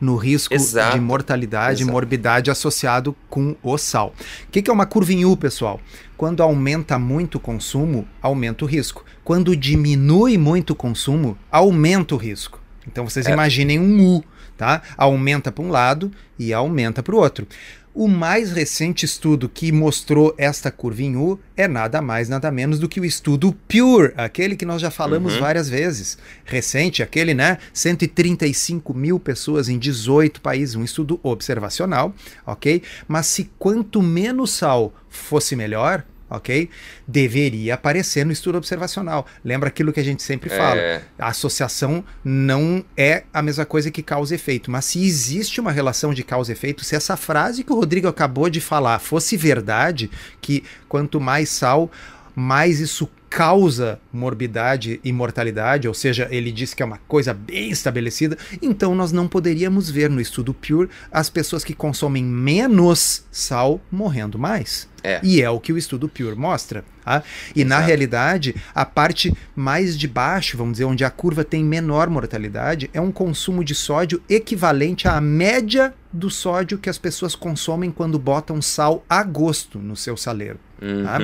[0.00, 0.94] no risco Exato.
[0.94, 4.14] de mortalidade e morbidade associado com o sal.
[4.48, 5.80] O que, que é uma curva em U, pessoal?
[6.16, 9.04] Quando aumenta muito o consumo, aumenta o risco.
[9.22, 12.60] Quando diminui muito o consumo, aumenta o risco.
[12.86, 13.32] Então vocês é.
[13.32, 14.24] imaginem um U,
[14.56, 14.80] tá?
[14.96, 17.46] Aumenta para um lado e aumenta para o outro.
[17.92, 22.78] O mais recente estudo que mostrou esta curva em U é nada mais, nada menos
[22.78, 25.40] do que o estudo Pure, aquele que nós já falamos uhum.
[25.40, 26.16] várias vezes.
[26.44, 27.58] Recente, aquele, né?
[27.72, 32.14] 135 mil pessoas em 18 países, um estudo observacional,
[32.46, 32.80] ok?
[33.08, 36.70] Mas se quanto menos sal fosse melhor, ok?
[37.06, 39.26] Deveria aparecer no estudo observacional.
[39.44, 41.02] Lembra aquilo que a gente sempre fala: é...
[41.18, 44.70] a associação não é a mesma coisa que causa e efeito.
[44.70, 48.08] Mas se existe uma relação de causa e efeito, se essa frase que o Rodrigo
[48.08, 51.90] acabou de falar fosse verdade, que quanto mais sal,
[52.34, 57.70] mais isso causa morbidade e mortalidade, ou seja, ele diz que é uma coisa bem
[57.70, 63.80] estabelecida, então nós não poderíamos ver no estudo Pure as pessoas que consomem menos sal
[63.90, 64.90] morrendo mais.
[65.02, 65.20] É.
[65.22, 66.84] E é o que o estudo Pure mostra.
[67.04, 67.22] Tá?
[67.54, 67.68] E Exato.
[67.68, 72.90] na realidade, a parte mais de baixo, vamos dizer, onde a curva tem menor mortalidade,
[72.92, 78.18] é um consumo de sódio equivalente à média do sódio que as pessoas consomem quando
[78.18, 80.58] botam sal a gosto no seu saleiro.
[80.80, 81.18] Uhum, tá?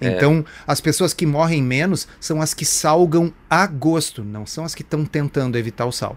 [0.00, 0.62] Então, é.
[0.66, 4.82] as pessoas que morrem menos são as que salgam a gosto, não são as que
[4.82, 6.16] estão tentando evitar o sal.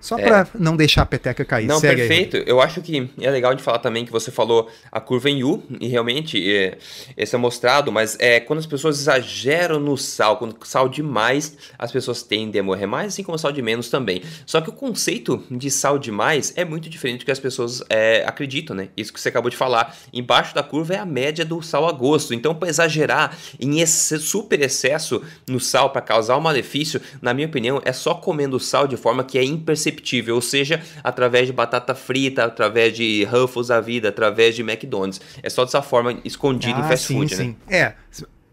[0.00, 0.22] Só é.
[0.22, 1.66] para não deixar a peteca cair.
[1.66, 2.38] Não, Segue perfeito.
[2.38, 2.44] Aí.
[2.46, 5.62] Eu acho que é legal de falar também que você falou a curva em U,
[5.78, 6.78] e realmente é,
[7.16, 11.92] esse é mostrado, mas é quando as pessoas exageram no sal, quando sal demais, as
[11.92, 14.22] pessoas tendem a morrer mais, assim como sal de menos também.
[14.46, 18.24] Só que o conceito de sal demais é muito diferente do que as pessoas é,
[18.26, 18.88] acreditam, né?
[18.96, 19.94] Isso que você acabou de falar.
[20.12, 22.32] Embaixo da curva é a média do sal a gosto.
[22.32, 27.46] Então, para exagerar em esse super excesso no sal para causar um malefício, na minha
[27.46, 31.52] opinião, é só comendo sal de forma que é imperceptível imperceptível, ou seja, através de
[31.52, 35.20] batata frita, através de Ruffles da vida, através de McDonald's.
[35.42, 37.56] É só dessa forma escondido ah, em fast sim, food, sim.
[37.68, 37.76] né?
[37.76, 37.94] É.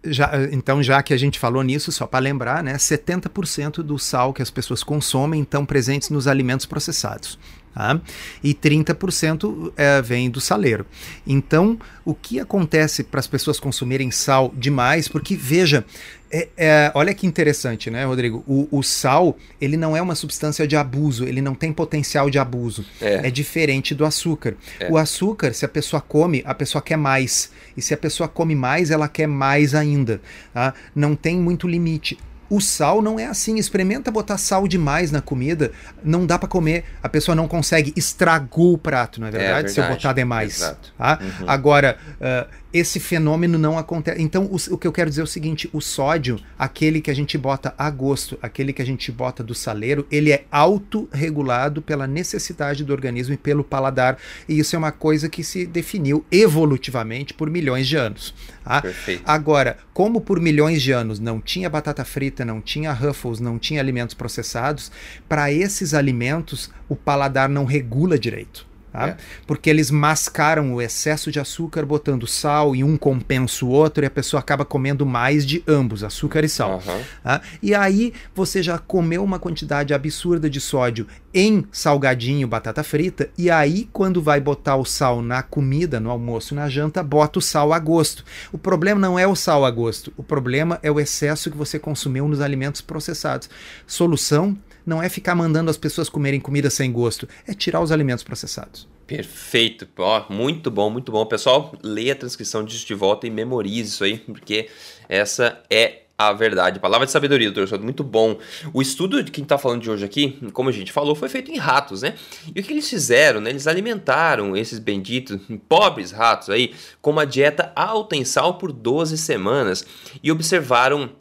[0.04, 4.32] Já, então, já que a gente falou nisso, só para lembrar, né, 70% do sal
[4.32, 7.38] que as pessoas consomem estão presentes nos alimentos processados.
[7.78, 8.02] Tá?
[8.44, 10.84] E 30% é, vem do saleiro.
[11.28, 15.08] Então, o que acontece para as pessoas consumirem sal demais?
[15.08, 15.86] Porque, veja,
[16.32, 18.44] é, é, olha que interessante, né, Rodrigo?
[18.48, 22.40] O, o, sal, ele não é uma substância de abuso, ele não tem potencial de
[22.40, 22.84] abuso.
[23.00, 24.56] É, é diferente do açúcar.
[24.80, 24.92] É.
[24.92, 27.52] O açúcar, se a pessoa come, a pessoa quer mais.
[27.78, 30.20] E se a pessoa come mais, ela quer mais ainda.
[30.52, 30.74] Tá?
[30.96, 32.18] Não tem muito limite.
[32.50, 33.58] O sal não é assim.
[33.58, 35.72] Experimenta botar sal demais na comida,
[36.04, 36.86] não dá para comer.
[37.02, 37.94] A pessoa não consegue.
[37.96, 39.52] Estragou o prato, não é verdade?
[39.52, 39.74] É verdade.
[39.74, 40.58] Se eu botar demais.
[40.58, 40.94] Exato.
[40.98, 41.20] Tá?
[41.22, 41.50] Uhum.
[41.50, 44.22] Agora, uh, esse fenômeno não acontece.
[44.22, 47.13] Então, o, o, que eu quero dizer é o seguinte: o sódio, aquele que a
[47.13, 52.08] gente bota a gosto, aquele que a gente bota do saleiro, ele é autorregulado pela
[52.08, 54.18] necessidade do organismo e pelo paladar.
[54.48, 58.34] E isso é uma coisa que se definiu evolutivamente por milhões de anos.
[58.63, 58.84] Tá?
[59.26, 63.80] Agora, como por milhões de anos não tinha batata frita, não tinha Ruffles, não tinha
[63.80, 64.92] alimentos processados,
[65.28, 68.66] para esses alimentos o paladar não regula direito.
[68.98, 69.10] Tá?
[69.10, 69.18] É.
[69.46, 74.08] Porque eles mascaram o excesso de açúcar botando sal e um compensa o outro e
[74.08, 76.82] a pessoa acaba comendo mais de ambos, açúcar e sal.
[76.86, 77.02] Uhum.
[77.24, 77.42] Tá?
[77.62, 83.52] E aí você já comeu uma quantidade absurda de sódio em salgadinho, batata frita, e
[83.52, 87.72] aí quando vai botar o sal na comida, no almoço, na janta, bota o sal
[87.72, 88.26] a gosto.
[88.52, 91.78] O problema não é o sal a gosto, o problema é o excesso que você
[91.78, 93.48] consumiu nos alimentos processados.
[93.86, 98.23] Solução não é ficar mandando as pessoas comerem comida sem gosto, é tirar os alimentos
[98.23, 98.88] processados.
[99.06, 101.26] Perfeito, ó, muito bom, muito bom.
[101.26, 104.69] Pessoal, leia a transcrição disso de volta e memorize isso aí, porque
[105.08, 106.80] essa é a verdade.
[106.80, 108.39] Palavra de sabedoria, doutor muito bom.
[108.73, 111.52] O estudo de quem está falando de hoje aqui, como a gente falou, foi feito
[111.52, 112.15] em ratos, né?
[112.56, 113.52] E o que eles fizeram, né?
[113.52, 119.17] Eles alimentaram esses benditos, pobres ratos aí, com uma dieta alta em sal por 12
[119.17, 119.86] semanas
[120.23, 121.12] e observaram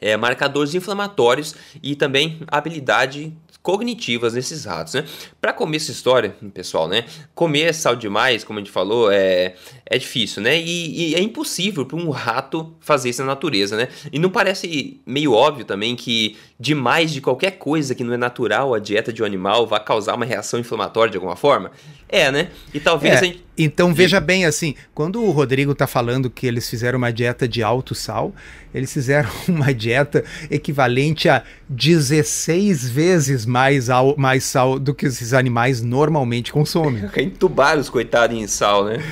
[0.00, 3.32] é, marcadores inflamatórios e também habilidade
[3.62, 5.04] cognitivas nesses ratos, né?
[5.40, 7.04] Para comer essa história, pessoal, né?
[7.34, 9.54] Comer sal demais, como a gente falou, é,
[9.90, 10.56] é difícil, né?
[10.56, 13.88] E, e é impossível para um rato fazer isso na natureza, né?
[14.12, 18.72] E não parece meio óbvio também que demais de qualquer coisa que não é natural
[18.72, 21.72] a dieta de um animal vai causar uma reação inflamatória de alguma forma?
[22.08, 22.50] É, né?
[22.72, 23.44] E talvez é, gente...
[23.58, 27.60] Então veja bem assim, quando o Rodrigo está falando que eles fizeram uma dieta de
[27.60, 28.32] alto sal,
[28.72, 35.82] eles fizeram uma dieta equivalente a 16 vezes mais, mais sal do que esses animais
[35.82, 37.10] normalmente consomem.
[37.16, 39.02] Entubaram os coitados em sal, né?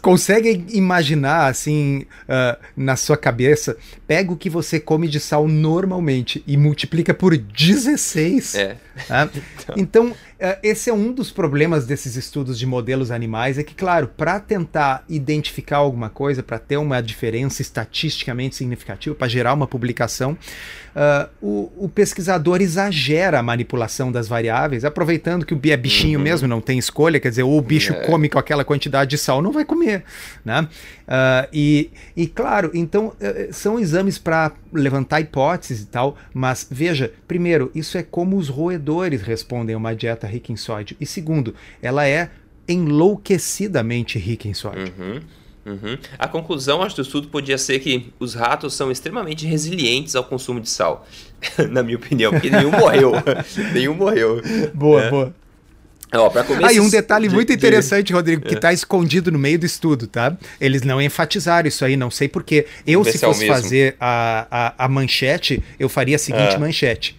[0.00, 6.42] Conseguem imaginar, assim, uh, na sua cabeça, pega o que você come de sal normalmente
[6.46, 8.54] e multiplica por 16.
[8.54, 8.76] É.
[9.06, 9.28] Tá?
[9.76, 10.16] então, então
[10.62, 15.04] esse é um dos problemas desses estudos de modelos animais, é que, claro, para tentar
[15.08, 20.36] identificar alguma coisa, para ter uma diferença estatisticamente significativa, para gerar uma publicação,
[20.94, 26.24] uh, o, o, pesquisador exagera a manipulação das variáveis, aproveitando que o é bichinho uhum.
[26.24, 28.06] mesmo, não tem escolha, quer dizer, ou o bicho é.
[28.06, 30.04] come com aquela quantidade de sal, não vai comer.
[30.44, 30.62] Né?
[30.62, 37.12] Uh, e, e, claro, então uh, são exames para levantar hipóteses e tal, mas veja,
[37.28, 41.54] primeiro, isso é como os roedores respondem a uma dieta rica em sódio, e segundo,
[41.82, 42.30] ela é
[42.68, 44.92] enlouquecidamente rica em sódio.
[44.98, 45.20] Uhum.
[45.66, 45.96] Uhum.
[46.18, 50.60] A conclusão, acho, do estudo podia ser que os ratos são extremamente resilientes ao consumo
[50.60, 51.06] de sal.
[51.70, 53.12] Na minha opinião, porque nenhum morreu.
[53.72, 54.42] nenhum morreu.
[54.74, 55.10] Boa, é.
[55.10, 55.34] boa.
[56.16, 58.12] Ó, ah, um detalhe de, muito interessante, de...
[58.12, 58.74] Rodrigo, que está é.
[58.74, 60.36] escondido no meio do estudo, tá?
[60.60, 62.66] Eles não enfatizaram isso aí, não sei porquê.
[62.86, 64.46] Eu, se é fosse é fazer a,
[64.78, 66.58] a, a, manchete, eu faria a seguinte ah.
[66.58, 67.16] manchete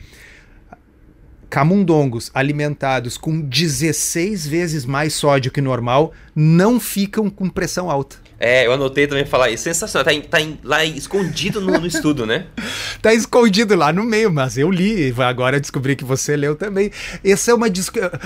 [1.56, 8.18] camundongos alimentados com 16 vezes mais sódio que normal não ficam com pressão alta.
[8.38, 9.64] É, eu anotei também falar isso.
[9.64, 10.04] Sensacional.
[10.04, 12.48] Tá, em, tá em, lá escondido no, no estudo, né?
[13.02, 15.16] tá escondido lá no meio, mas eu li.
[15.18, 16.92] Agora descobri que você leu também.
[17.24, 17.68] Essa é uma.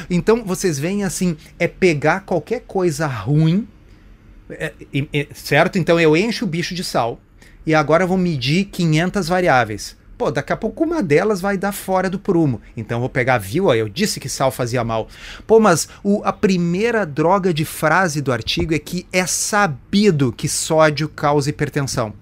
[0.10, 3.68] Então, vocês veem assim: é pegar qualquer coisa ruim,
[4.50, 4.74] é,
[5.14, 5.78] é, certo?
[5.78, 7.22] Então, eu encho o bicho de sal
[7.64, 9.99] e agora vou medir 500 variáveis.
[10.20, 12.62] Pô, daqui a pouco uma delas vai dar fora do prumo.
[12.76, 13.74] Então vou pegar, viu?
[13.74, 15.08] Eu disse que sal fazia mal.
[15.48, 20.50] Pô, mas o, a primeira droga de frase do artigo é que é sabido que
[20.50, 22.14] sódio causa hipertensão.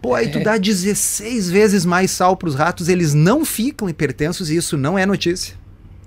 [0.00, 0.42] Pô, aí tu é.
[0.42, 4.96] dá 16 vezes mais sal para os ratos, eles não ficam hipertensos e isso não
[4.96, 5.56] é notícia.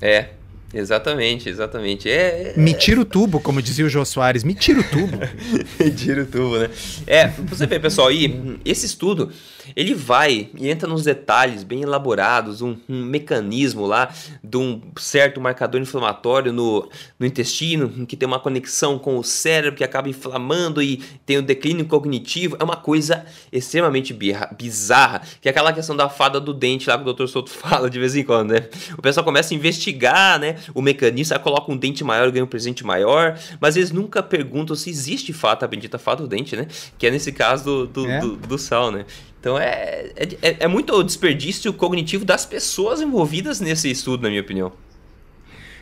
[0.02, 0.30] É,
[0.74, 2.10] Exatamente, exatamente.
[2.10, 2.60] É, é...
[2.60, 5.20] Me tira o tubo, como dizia o Jô Soares, me tira o tubo.
[5.80, 6.70] me tira o tubo, né?
[7.06, 9.32] É, você vê, pessoal, aí, esse estudo,
[9.76, 15.40] ele vai e entra nos detalhes bem elaborados, um, um, mecanismo lá de um certo
[15.40, 16.90] marcador inflamatório no,
[17.20, 21.42] no intestino, que tem uma conexão com o cérebro que acaba inflamando e tem o
[21.42, 22.58] declínio cognitivo.
[22.60, 24.14] É uma coisa extremamente
[24.58, 27.28] bizarra, que é aquela questão da fada do dente lá que o Dr.
[27.28, 28.68] Souto fala de vez em quando, né?
[28.98, 30.58] O pessoal começa a investigar, né?
[30.74, 34.90] O mecanismo, coloca um dente maior, ganha um presente maior, mas eles nunca perguntam se
[34.90, 36.68] existe fato a bendita fada do dente, né?
[36.98, 38.20] Que é nesse caso do, do, é.
[38.20, 39.06] do, do sal, né?
[39.44, 40.06] Então é,
[40.42, 44.72] é, é muito desperdício cognitivo das pessoas envolvidas nesse estudo, na minha opinião.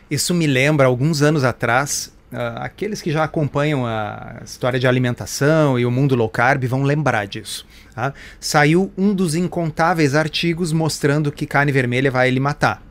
[0.09, 5.77] Isso me lembra, alguns anos atrás, uh, aqueles que já acompanham a história de alimentação
[5.77, 7.67] e o mundo low carb vão lembrar disso.
[7.93, 8.15] Tá?
[8.39, 12.81] Saiu um dos incontáveis artigos mostrando que carne vermelha vai lhe matar.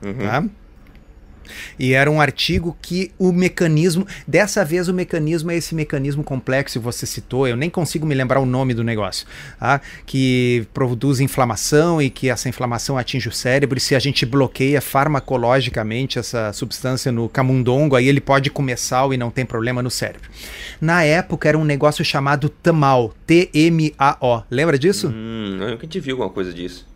[0.00, 0.18] Uhum.
[0.18, 0.44] Tá?
[1.78, 6.78] E era um artigo que o mecanismo, dessa vez o mecanismo é esse mecanismo complexo
[6.78, 9.26] que você citou, eu nem consigo me lembrar o nome do negócio,
[9.58, 9.80] tá?
[10.06, 14.80] que produz inflamação e que essa inflamação atinge o cérebro e se a gente bloqueia
[14.80, 19.90] farmacologicamente essa substância no camundongo, aí ele pode comer sal e não tem problema no
[19.90, 20.28] cérebro.
[20.80, 25.08] Na época era um negócio chamado TAMAO, T-M-A-O, lembra disso?
[25.08, 26.86] Hum, eu nunca te vi alguma coisa disso.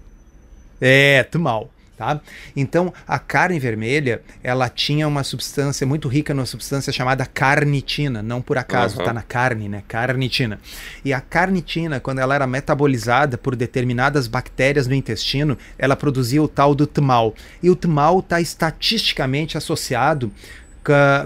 [0.80, 1.70] É, TAMAO.
[1.96, 2.20] Tá?
[2.54, 8.42] Então, a carne vermelha, ela tinha uma substância muito rica numa substância chamada carnitina, não
[8.42, 9.14] por acaso está uhum.
[9.14, 9.82] na carne, né?
[9.88, 10.60] Carnitina.
[11.02, 16.48] E a carnitina, quando ela era metabolizada por determinadas bactérias no intestino, ela produzia o
[16.48, 17.34] tal do TMAL.
[17.62, 20.30] E o TMAL está estatisticamente associado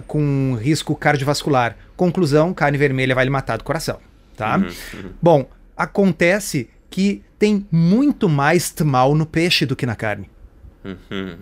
[0.07, 1.77] com risco cardiovascular.
[1.97, 3.99] Conclusão, carne vermelha vai lhe matar do coração,
[4.37, 4.57] tá?
[4.57, 5.11] Uhum, uhum.
[5.21, 10.31] Bom, acontece que tem muito mais TMAL no peixe do que na carne.
[10.85, 11.37] Uhum.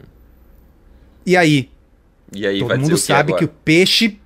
[1.24, 1.70] E aí?
[2.32, 4.18] E aí Todo mundo sabe que, que o peixe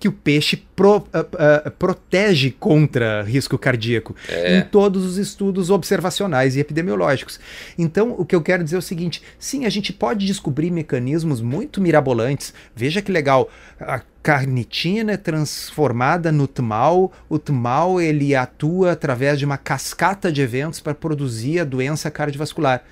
[0.00, 4.56] que o peixe pro, uh, uh, protege contra risco cardíaco é.
[4.56, 7.38] em todos os estudos observacionais e epidemiológicos.
[7.76, 11.42] Então, o que eu quero dizer é o seguinte: sim, a gente pode descobrir mecanismos
[11.42, 12.54] muito mirabolantes.
[12.74, 19.44] Veja que legal, a carnitina é transformada no TMAL, o TMAL ele atua através de
[19.44, 22.82] uma cascata de eventos para produzir a doença cardiovascular.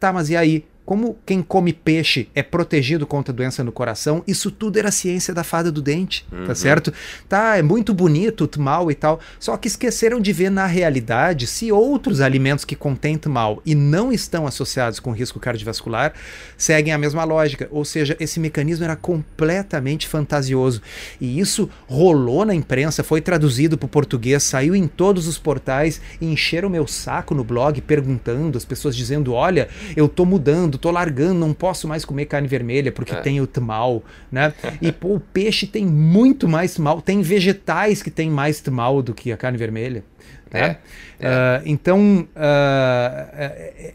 [0.00, 0.64] Tá, mas e aí?
[0.86, 5.42] Como quem come peixe é protegido contra doença no coração, isso tudo era ciência da
[5.42, 6.46] fada do dente, tá uhum.
[6.46, 6.92] tá certo?
[7.28, 11.48] Tá, é muito bonito o mal e tal, só que esqueceram de ver na realidade
[11.48, 16.12] se outros alimentos que contêm mal e não estão associados com risco cardiovascular
[16.56, 20.82] seguem a mesma lógica, ou seja, esse mecanismo era completamente fantasioso.
[21.20, 26.00] E isso rolou na imprensa, foi traduzido para o português, saiu em todos os portais
[26.20, 30.78] e encheram meu saco no blog perguntando, as pessoas dizendo: "Olha, eu tô mudando parando,
[30.78, 33.20] tô largando, não posso mais comer carne vermelha porque é.
[33.20, 34.52] tem o tmal, né?
[34.80, 39.14] E pô, o peixe tem muito mais tmal, tem vegetais que tem mais tmal do
[39.14, 40.04] que a carne vermelha.
[40.52, 40.76] Né?
[41.18, 41.28] É, é.
[41.28, 43.32] Uh, então, uh,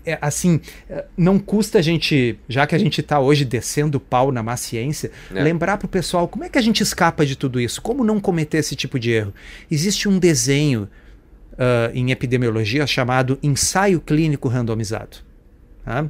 [0.06, 0.60] é, assim,
[1.16, 4.58] não custa a gente, já que a gente está hoje descendo o pau na má
[4.58, 5.42] ciência, é.
[5.42, 8.20] lembrar para o pessoal como é que a gente escapa de tudo isso, como não
[8.20, 9.34] cometer esse tipo de erro.
[9.70, 10.90] Existe um desenho
[11.54, 15.18] uh, em epidemiologia chamado ensaio clínico randomizado.
[15.84, 16.06] Tá?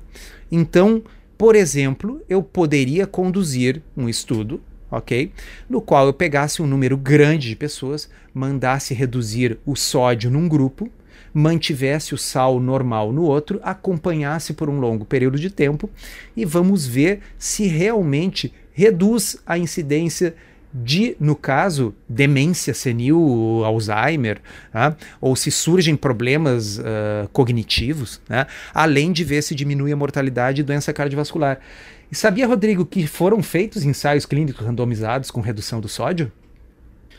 [0.52, 1.02] Então,
[1.38, 5.32] por exemplo, eu poderia conduzir um estudo ok?
[5.70, 10.90] No qual eu pegasse um número grande de pessoas, mandasse reduzir o sódio num grupo,
[11.34, 15.90] mantivesse o sal normal no outro, acompanhasse por um longo período de tempo
[16.36, 20.36] e vamos ver se realmente reduz a incidência
[20.74, 24.40] de, no caso, demência senil, Alzheimer,
[24.74, 24.96] né?
[25.20, 28.48] ou se surgem problemas uh, cognitivos, né?
[28.74, 31.60] além de ver se diminui a mortalidade e doença cardiovascular.
[32.12, 36.32] E sabia, Rodrigo, que foram feitos ensaios clínicos randomizados com redução do sódio?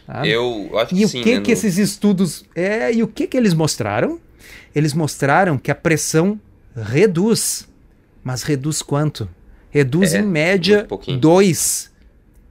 [0.07, 0.27] Ah.
[0.27, 1.19] Eu acho que e sim.
[1.19, 1.41] E o que, né?
[1.41, 2.45] que esses estudos.
[2.55, 4.21] É, e o que, que eles mostraram?
[4.75, 6.39] Eles mostraram que a pressão
[6.77, 7.69] reduz.
[8.23, 9.29] Mas reduz quanto?
[9.71, 10.87] Reduz é, em média
[11.19, 11.92] 2.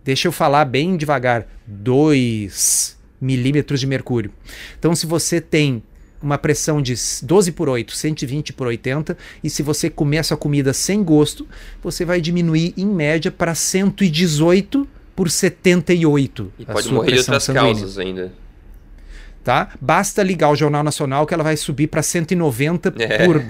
[0.03, 1.47] Deixa eu falar bem devagar.
[1.67, 4.31] 2 milímetros de mercúrio.
[4.77, 5.83] Então, se você tem
[6.21, 6.93] uma pressão de
[7.23, 11.47] 12 por 8, 120 por 80, e se você comer essa comida sem gosto,
[11.81, 16.53] você vai diminuir em média para 118 por 78.
[16.59, 17.73] E pode morrer de outras sanguínea.
[17.73, 18.40] causas ainda
[19.43, 19.69] tá?
[19.79, 23.25] Basta ligar o Jornal Nacional que ela vai subir para 190 é.
[23.25, 23.43] por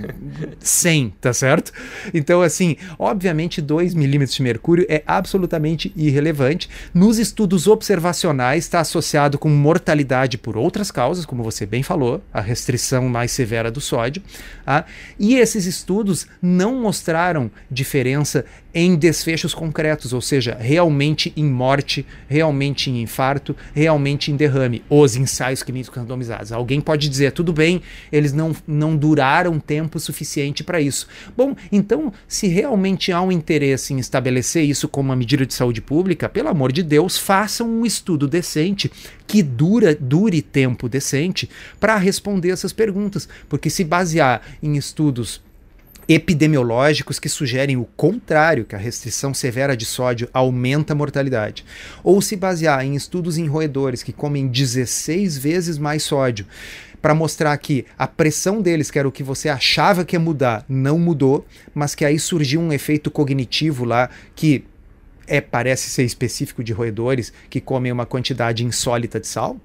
[0.59, 1.71] 100, tá certo?
[2.13, 6.69] Então, assim, obviamente 2 milímetros de mercúrio é absolutamente irrelevante.
[6.93, 12.41] Nos estudos observacionais está associado com mortalidade por outras causas, como você bem falou, a
[12.41, 14.21] restrição mais severa do sódio.
[14.65, 14.85] Tá?
[15.19, 22.89] E esses estudos não mostraram diferença em desfechos concretos, ou seja, realmente em morte, realmente
[22.89, 24.81] em infarto, realmente em derrame.
[24.89, 26.51] Os ensaios clínicos randomizados.
[26.51, 31.07] Alguém pode dizer, tudo bem, eles não, não duraram tempo suficiente para isso.
[31.35, 35.81] Bom, então, se realmente há um interesse em estabelecer isso como uma medida de saúde
[35.81, 38.91] pública, pelo amor de Deus, façam um estudo decente
[39.27, 41.49] que dura, dure tempo decente
[41.79, 45.41] para responder essas perguntas, porque se basear em estudos
[46.07, 51.65] epidemiológicos que sugerem o contrário, que a restrição severa de sódio aumenta a mortalidade,
[52.03, 56.45] ou se basear em estudos em roedores que comem 16 vezes mais sódio,
[57.01, 60.63] para mostrar que a pressão deles, que era o que você achava que ia mudar,
[60.69, 64.63] não mudou, mas que aí surgiu um efeito cognitivo lá que
[65.27, 69.57] é parece ser específico de roedores que comem uma quantidade insólita de sal.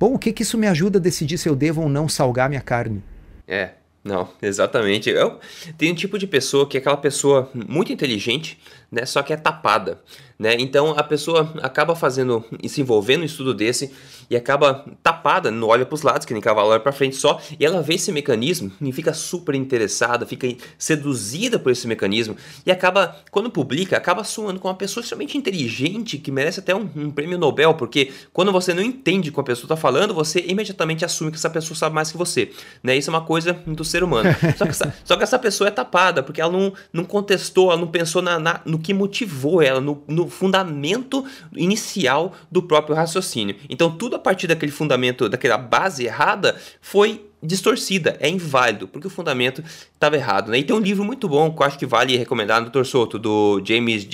[0.00, 2.48] Bom, o que, que isso me ajuda a decidir se eu devo ou não salgar
[2.48, 3.02] minha carne?
[3.46, 3.70] É,
[4.08, 5.10] não, exatamente.
[5.10, 5.38] Eu,
[5.76, 8.58] tem um tipo de pessoa que é aquela pessoa muito inteligente,
[8.90, 10.02] né, só que é tapada.
[10.38, 10.54] Né?
[10.58, 13.92] Então a pessoa acaba fazendo e se envolvendo em estudo desse
[14.30, 17.40] e acaba tapada, não olha para os lados, que nem cavalo olha para frente só,
[17.58, 20.46] e ela vê esse mecanismo e fica super interessada, fica
[20.78, 26.18] seduzida por esse mecanismo e acaba, quando publica, acaba suando com uma pessoa extremamente inteligente
[26.18, 29.42] que merece até um, um prêmio Nobel, porque quando você não entende o que a
[29.44, 32.52] pessoa está falando, você imediatamente assume que essa pessoa sabe mais que você.
[32.82, 32.96] Né?
[32.96, 34.30] Isso é uma coisa do ser humano.
[34.56, 37.80] Só que essa, só que essa pessoa é tapada, porque ela não, não contestou, ela
[37.80, 41.24] não pensou na, na no que motivou ela, no, no fundamento
[41.54, 43.56] inicial do próprio raciocínio.
[43.68, 49.10] Então, tudo a partir daquele fundamento, daquela base errada, foi distorcida, é inválido, porque o
[49.10, 49.62] fundamento
[49.94, 50.50] estava errado.
[50.50, 50.58] Né?
[50.58, 53.62] E tem um livro muito bom que eu acho que vale recomendar no Torsoto, do
[53.64, 54.06] James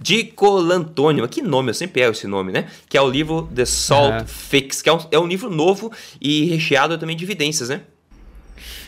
[0.00, 2.66] Dicolantônio, que nome, eu sempre erro esse nome, né?
[2.88, 6.44] Que é o livro The Salt Fix, que é um, é um livro novo e
[6.46, 7.82] recheado também de evidências, né?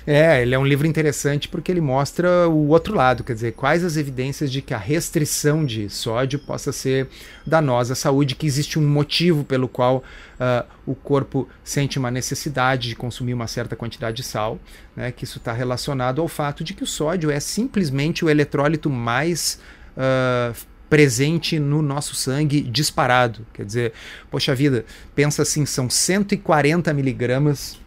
[0.06, 3.84] É, ele é um livro interessante porque ele mostra o outro lado, quer dizer, quais
[3.84, 7.08] as evidências de que a restrição de sódio possa ser
[7.46, 12.88] danosa à saúde, que existe um motivo pelo qual uh, o corpo sente uma necessidade
[12.88, 14.58] de consumir uma certa quantidade de sal,
[14.96, 18.90] né, que isso está relacionado ao fato de que o sódio é simplesmente o eletrólito
[18.90, 19.60] mais
[19.96, 20.54] uh,
[20.90, 23.46] presente no nosso sangue disparado.
[23.54, 23.92] Quer dizer,
[24.30, 24.84] poxa vida,
[25.14, 27.80] pensa assim, são 140 miligramas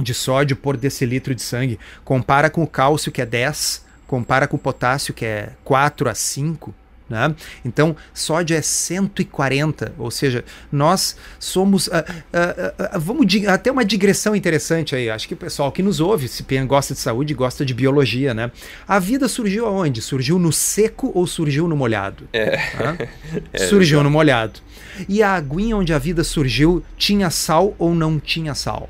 [0.00, 1.78] de sódio por decilitro de sangue.
[2.04, 6.14] Compara com o cálcio, que é 10, compara com o potássio, que é 4 a
[6.14, 6.74] 5.
[7.08, 7.34] Né?
[7.62, 10.42] Então, sódio é 140, ou seja,
[10.72, 11.86] nós somos.
[11.86, 15.10] Uh, uh, uh, vamos até uma digressão interessante aí.
[15.10, 18.50] Acho que o pessoal que nos ouve, se gosta de saúde, gosta de biologia, né?
[18.88, 20.00] A vida surgiu aonde?
[20.00, 22.26] Surgiu no seco ou surgiu no molhado?
[22.32, 22.58] É.
[23.52, 24.60] é surgiu no molhado.
[25.06, 28.88] E a aguinha onde a vida surgiu tinha sal ou não tinha sal?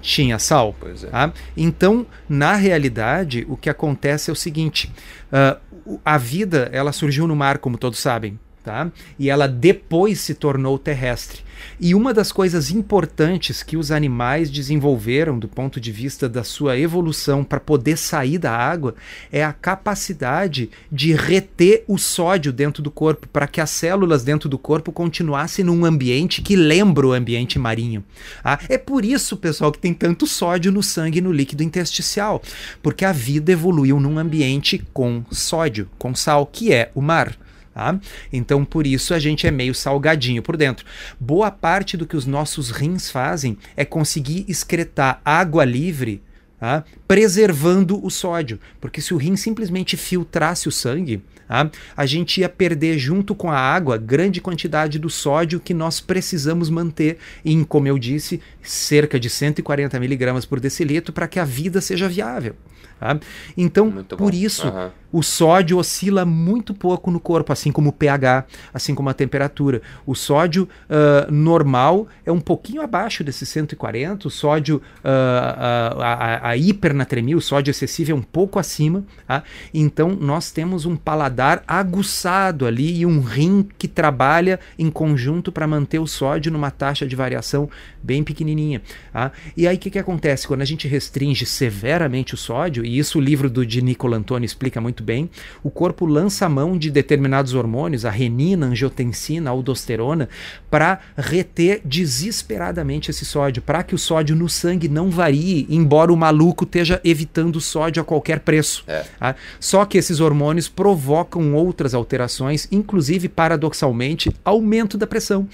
[0.00, 0.74] Tinha sal.
[0.78, 1.08] Pois é.
[1.08, 1.32] Tá?
[1.56, 4.92] Então, na realidade, o que acontece é o seguinte:
[5.32, 8.38] uh, a vida ela surgiu no mar, como todos sabem.
[8.70, 8.88] Tá?
[9.18, 11.40] E ela depois se tornou terrestre.
[11.80, 16.78] E uma das coisas importantes que os animais desenvolveram do ponto de vista da sua
[16.78, 18.94] evolução para poder sair da água
[19.32, 24.48] é a capacidade de reter o sódio dentro do corpo, para que as células dentro
[24.48, 28.04] do corpo continuassem num ambiente que lembra o ambiente marinho.
[28.44, 32.40] Ah, é por isso, pessoal, que tem tanto sódio no sangue e no líquido intersticial,
[32.80, 37.36] porque a vida evoluiu num ambiente com sódio, com sal, que é o mar.
[37.72, 37.98] Tá?
[38.32, 40.84] Então, por isso a gente é meio salgadinho por dentro.
[41.18, 46.20] Boa parte do que os nossos rins fazem é conseguir excretar água livre,
[46.58, 46.84] tá?
[47.06, 48.58] preservando o sódio.
[48.80, 51.70] Porque se o rim simplesmente filtrasse o sangue, tá?
[51.96, 56.68] a gente ia perder junto com a água grande quantidade do sódio que nós precisamos
[56.68, 61.80] manter em, como eu disse, cerca de 140 miligramas por decilitro para que a vida
[61.80, 62.56] seja viável.
[62.98, 63.18] Tá?
[63.56, 64.90] Então, por isso, uhum.
[65.12, 69.82] O sódio oscila muito pouco no corpo, assim como o pH, assim como a temperatura.
[70.06, 76.48] O sódio uh, normal é um pouquinho abaixo desses 140, o sódio, uh, uh, a,
[76.50, 79.04] a, hipernatremia, o sódio excessivo é um pouco acima.
[79.26, 79.42] Tá?
[79.74, 85.66] Então, nós temos um paladar aguçado ali e um rim que trabalha em conjunto para
[85.66, 87.68] manter o sódio numa taxa de variação
[88.02, 88.82] bem pequenininha.
[89.12, 89.32] Tá?
[89.56, 90.46] E aí, o que, que acontece?
[90.46, 94.46] Quando a gente restringe severamente o sódio, e isso o livro do de Nicola Antônio
[94.46, 95.30] explica muito bem,
[95.62, 100.28] o corpo lança mão de determinados hormônios, a renina, a angiotensina, a aldosterona,
[100.70, 106.16] para reter desesperadamente esse sódio, para que o sódio no sangue não varie, embora o
[106.16, 108.84] maluco esteja evitando o sódio a qualquer preço.
[108.86, 109.04] É.
[109.18, 109.34] Tá?
[109.58, 115.48] Só que esses hormônios provocam outras alterações, inclusive, paradoxalmente, aumento da pressão.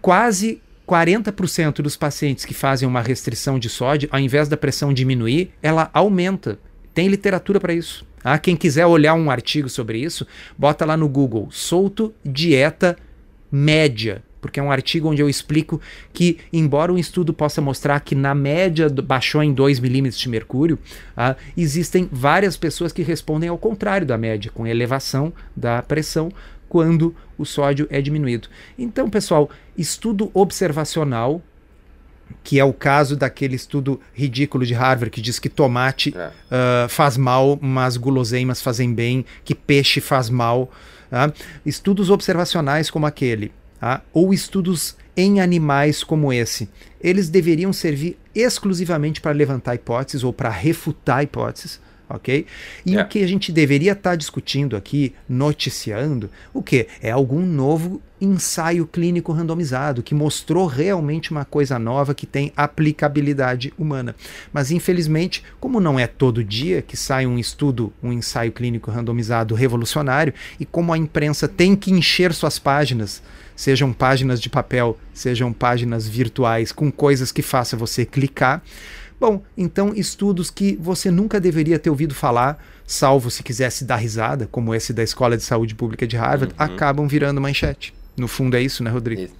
[0.00, 0.60] Quase
[0.90, 5.88] 40% dos pacientes que fazem uma restrição de sódio, ao invés da pressão diminuir, ela
[5.94, 6.58] aumenta.
[6.92, 8.04] Tem literatura para isso.
[8.22, 12.96] Ah, quem quiser olhar um artigo sobre isso, bota lá no Google, solto dieta
[13.50, 15.80] média, porque é um artigo onde eu explico
[16.12, 20.78] que, embora um estudo possa mostrar que na média baixou em 2 milímetros de mercúrio,
[21.16, 26.32] ah, existem várias pessoas que respondem ao contrário da média, com elevação da pressão,
[26.68, 28.48] quando o sódio é diminuído.
[28.78, 31.42] Então, pessoal, estudo observacional,
[32.42, 36.28] que é o caso daquele estudo ridículo de Harvard que diz que tomate é.
[36.28, 40.70] uh, faz mal, mas guloseimas fazem bem, que peixe faz mal.
[41.10, 41.32] Uh,
[41.64, 43.52] estudos observacionais como aquele,
[43.82, 46.68] uh, ou estudos em animais como esse,
[47.00, 51.80] eles deveriam servir exclusivamente para levantar hipóteses ou para refutar hipóteses
[52.10, 52.46] ok?
[52.84, 53.02] E é.
[53.02, 56.86] o que a gente deveria estar tá discutindo aqui, noticiando, o que?
[57.00, 63.72] É algum novo ensaio clínico randomizado que mostrou realmente uma coisa nova que tem aplicabilidade
[63.78, 64.14] humana.
[64.52, 69.54] Mas infelizmente, como não é todo dia que sai um estudo, um ensaio clínico randomizado
[69.54, 73.22] revolucionário, e como a imprensa tem que encher suas páginas,
[73.56, 78.62] sejam páginas de papel, sejam páginas virtuais, com coisas que faça você clicar,
[79.20, 84.48] Bom, então estudos que você nunca deveria ter ouvido falar, salvo se quisesse dar risada,
[84.50, 86.64] como esse da Escola de Saúde Pública de Harvard, uhum.
[86.64, 87.92] acabam virando manchete.
[88.16, 89.30] No fundo é isso, né, Rodrigo?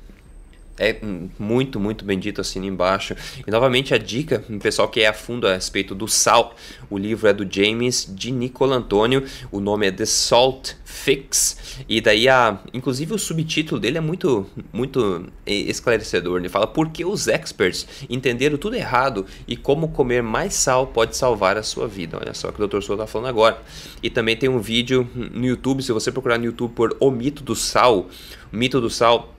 [0.80, 0.96] É
[1.38, 3.14] muito, muito bendito assim embaixo.
[3.46, 6.56] E novamente a dica, pessoal que é a fundo a respeito do sal,
[6.88, 9.22] o livro é do James de Nicola Antônio,
[9.52, 14.46] o nome é The Salt Fix, e daí a, inclusive o subtítulo dele é muito,
[14.72, 20.54] muito esclarecedor, ele fala por que os experts entenderam tudo errado e como comer mais
[20.54, 22.18] sal pode salvar a sua vida.
[22.20, 22.80] Olha só o que o Dr.
[22.80, 23.60] Souza está falando agora.
[24.02, 27.42] E também tem um vídeo no YouTube, se você procurar no YouTube por O Mito
[27.42, 28.08] do Sal,
[28.52, 29.34] o Mito do Sal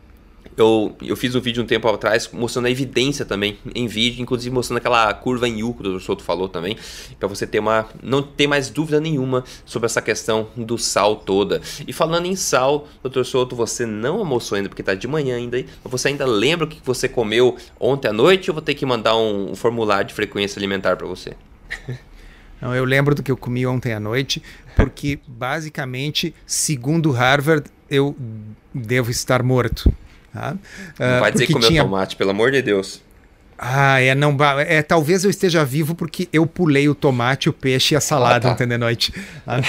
[0.58, 4.54] eu, eu fiz um vídeo um tempo atrás mostrando a evidência também em vídeo, inclusive
[4.54, 6.02] mostrando aquela curva em U que o Dr.
[6.02, 6.78] Souto falou também,
[7.20, 11.62] para você ter uma não ter mais dúvida nenhuma sobre essa questão do sal toda.
[11.88, 13.24] E falando em sal, Dr.
[13.24, 16.70] Souto, você não almoçou ainda porque está de manhã ainda, mas você ainda lembra o
[16.70, 20.14] que você comeu ontem à noite ou vou ter que mandar um, um formulário de
[20.14, 21.34] frequência alimentar para você?
[22.62, 24.44] Não, eu lembro do que eu comi ontem à noite,
[24.76, 28.16] porque basicamente, segundo Harvard, eu
[28.72, 29.92] devo estar morto.
[30.34, 30.56] Tá?
[31.00, 31.84] Não vai dizer que comeu tinha...
[31.84, 33.02] tomate, pelo amor de Deus.
[33.64, 37.94] Ah, é, não, é, talvez eu esteja vivo porque eu pulei o tomate, o peixe
[37.94, 38.52] e a salada ah, tá.
[38.54, 39.14] ontem de noite.
[39.46, 39.62] Ah, uh,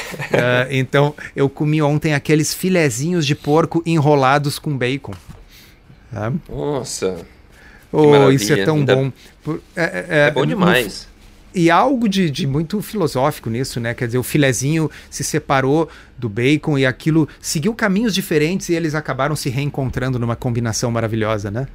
[0.73, 5.13] então, eu comi ontem aqueles filezinhos de porco enrolados com bacon.
[6.11, 6.33] Tá?
[6.49, 7.19] Nossa.
[7.93, 8.97] Oh, isso é tão Ainda...
[8.97, 9.13] bom.
[9.77, 11.07] É, é, é, é bom demais.
[11.55, 13.93] E algo de, de, muito filosófico nisso, né?
[13.93, 18.95] Quer dizer, o filezinho se separou do bacon e aquilo seguiu caminhos diferentes e eles
[18.95, 21.67] acabaram se reencontrando numa combinação maravilhosa, né?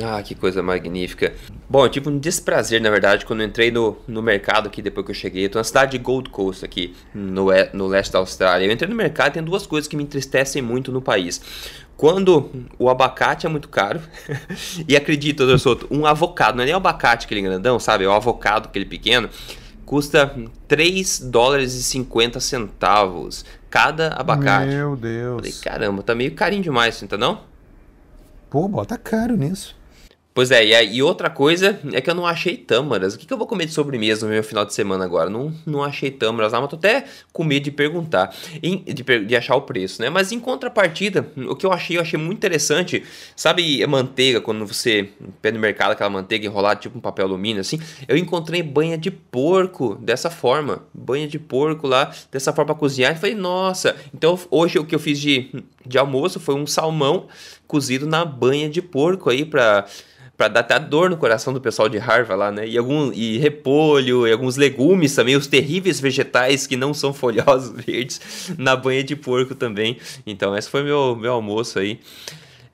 [0.00, 1.32] Ah, que coisa magnífica.
[1.68, 5.10] Bom, eu tive um desprazer, na verdade, quando entrei no, no mercado aqui depois que
[5.10, 5.46] eu cheguei.
[5.46, 8.66] Eu tô na cidade de Gold Coast aqui, no, no leste da Austrália.
[8.66, 11.40] Eu entrei no mercado e tem duas coisas que me entristecem muito no país.
[12.00, 14.00] Quando o abacate é muito caro,
[14.88, 18.04] e acredito, doutor Souto, um avocado, não é nem o abacate aquele grandão, sabe?
[18.04, 19.28] É o avocado aquele pequeno,
[19.84, 20.34] custa
[20.66, 24.68] 3 dólares e 50 centavos cada abacate.
[24.68, 25.36] Meu Deus.
[25.36, 27.28] Falei, caramba, tá meio carinho demais, entendeu?
[27.28, 27.40] não?
[28.48, 29.76] Pô, bota caro nisso.
[30.32, 33.14] Pois é, e, e, outra coisa é que eu não achei tâmaras.
[33.14, 35.28] O que, que eu vou comer de sobremesa no meu final de semana agora?
[35.28, 39.56] Não, não achei tâmaras lá, mas tô até com medo de perguntar, de, de achar
[39.56, 40.08] o preço, né?
[40.08, 43.02] Mas em contrapartida, o que eu achei, eu achei muito interessante.
[43.34, 45.08] Sabe a manteiga, quando você
[45.42, 47.80] pede no mercado aquela manteiga enrolada, tipo um papel alumínio, assim?
[48.06, 50.84] Eu encontrei banha de porco dessa forma.
[50.94, 53.16] Banha de porco lá, dessa forma pra cozinhar.
[53.16, 53.96] E falei, nossa.
[54.14, 57.26] Então hoje o que eu fiz de, de almoço foi um salmão
[57.66, 59.86] cozido na banha de porco aí pra
[60.40, 62.66] para dar até dor no coração do pessoal de Harvard lá, né?
[62.66, 67.72] E, algum, e repolho, e alguns legumes também, os terríveis vegetais que não são folhosos
[67.84, 69.98] verdes na banha de porco também.
[70.26, 72.00] Então, esse foi meu, meu almoço aí.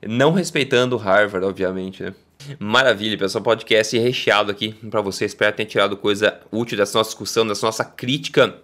[0.01, 2.13] Não respeitando Harvard, obviamente, né?
[2.57, 3.43] Maravilha, pessoal.
[3.43, 5.31] Podcast recheado aqui para vocês.
[5.31, 8.55] Espero ter tirado coisa útil dessa nossa discussão, dessa nossa crítica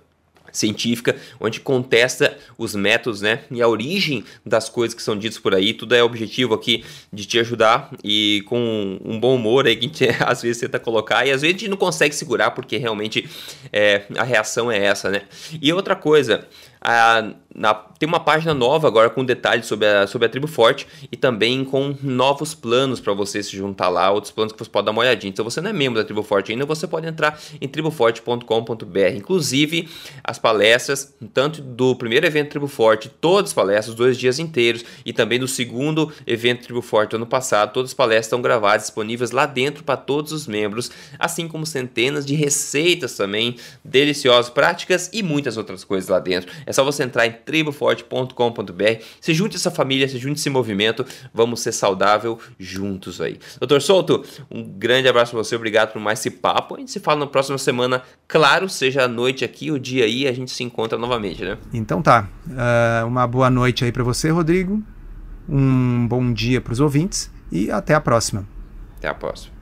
[0.54, 5.54] científica, onde contesta os métodos, né, e a origem das coisas que são ditas por
[5.54, 5.74] aí.
[5.74, 9.88] Tudo é objetivo aqui de te ajudar e com um bom humor aí que a
[9.88, 13.28] gente às vezes tenta colocar e às vezes a gente não consegue segurar porque realmente
[13.72, 15.24] é, a reação é essa, né?
[15.62, 16.48] E outra coisa,
[16.84, 20.86] a, na, tem uma página nova agora com detalhes sobre a, sobre a tribo forte
[21.12, 24.86] e também com novos planos para você se juntar lá, outros planos que você pode
[24.86, 25.30] dar uma olhadinha.
[25.30, 29.16] Então, você não é membro da tribo forte ainda, você pode entrar em triboforte.com.br.
[29.16, 29.88] Inclusive,
[30.24, 35.14] as palestras, tanto do primeiro evento Tribo Forte, todas as palestras, dois dias inteiros, e
[35.14, 39.46] também do segundo evento Tribo Forte ano passado, todas as palestras estão gravadas, disponíveis lá
[39.46, 45.56] dentro para todos os membros, assim como centenas de receitas também deliciosas, práticas e muitas
[45.56, 46.52] outras coisas lá dentro.
[46.66, 51.06] É é só você entrar em triboforte.com.br, se junte essa família, se junte esse movimento,
[51.34, 53.40] vamos ser saudável juntos aí.
[53.60, 56.76] Doutor Souto, um grande abraço para você, obrigado por mais esse papo.
[56.76, 60.28] A gente se fala na próxima semana, claro, seja a noite aqui, o dia aí,
[60.28, 61.58] a gente se encontra novamente, né?
[61.74, 62.28] Então tá.
[62.48, 64.82] Uh, uma boa noite aí para você, Rodrigo.
[65.48, 68.48] Um bom dia para os ouvintes e até a próxima.
[68.98, 69.53] Até a próxima.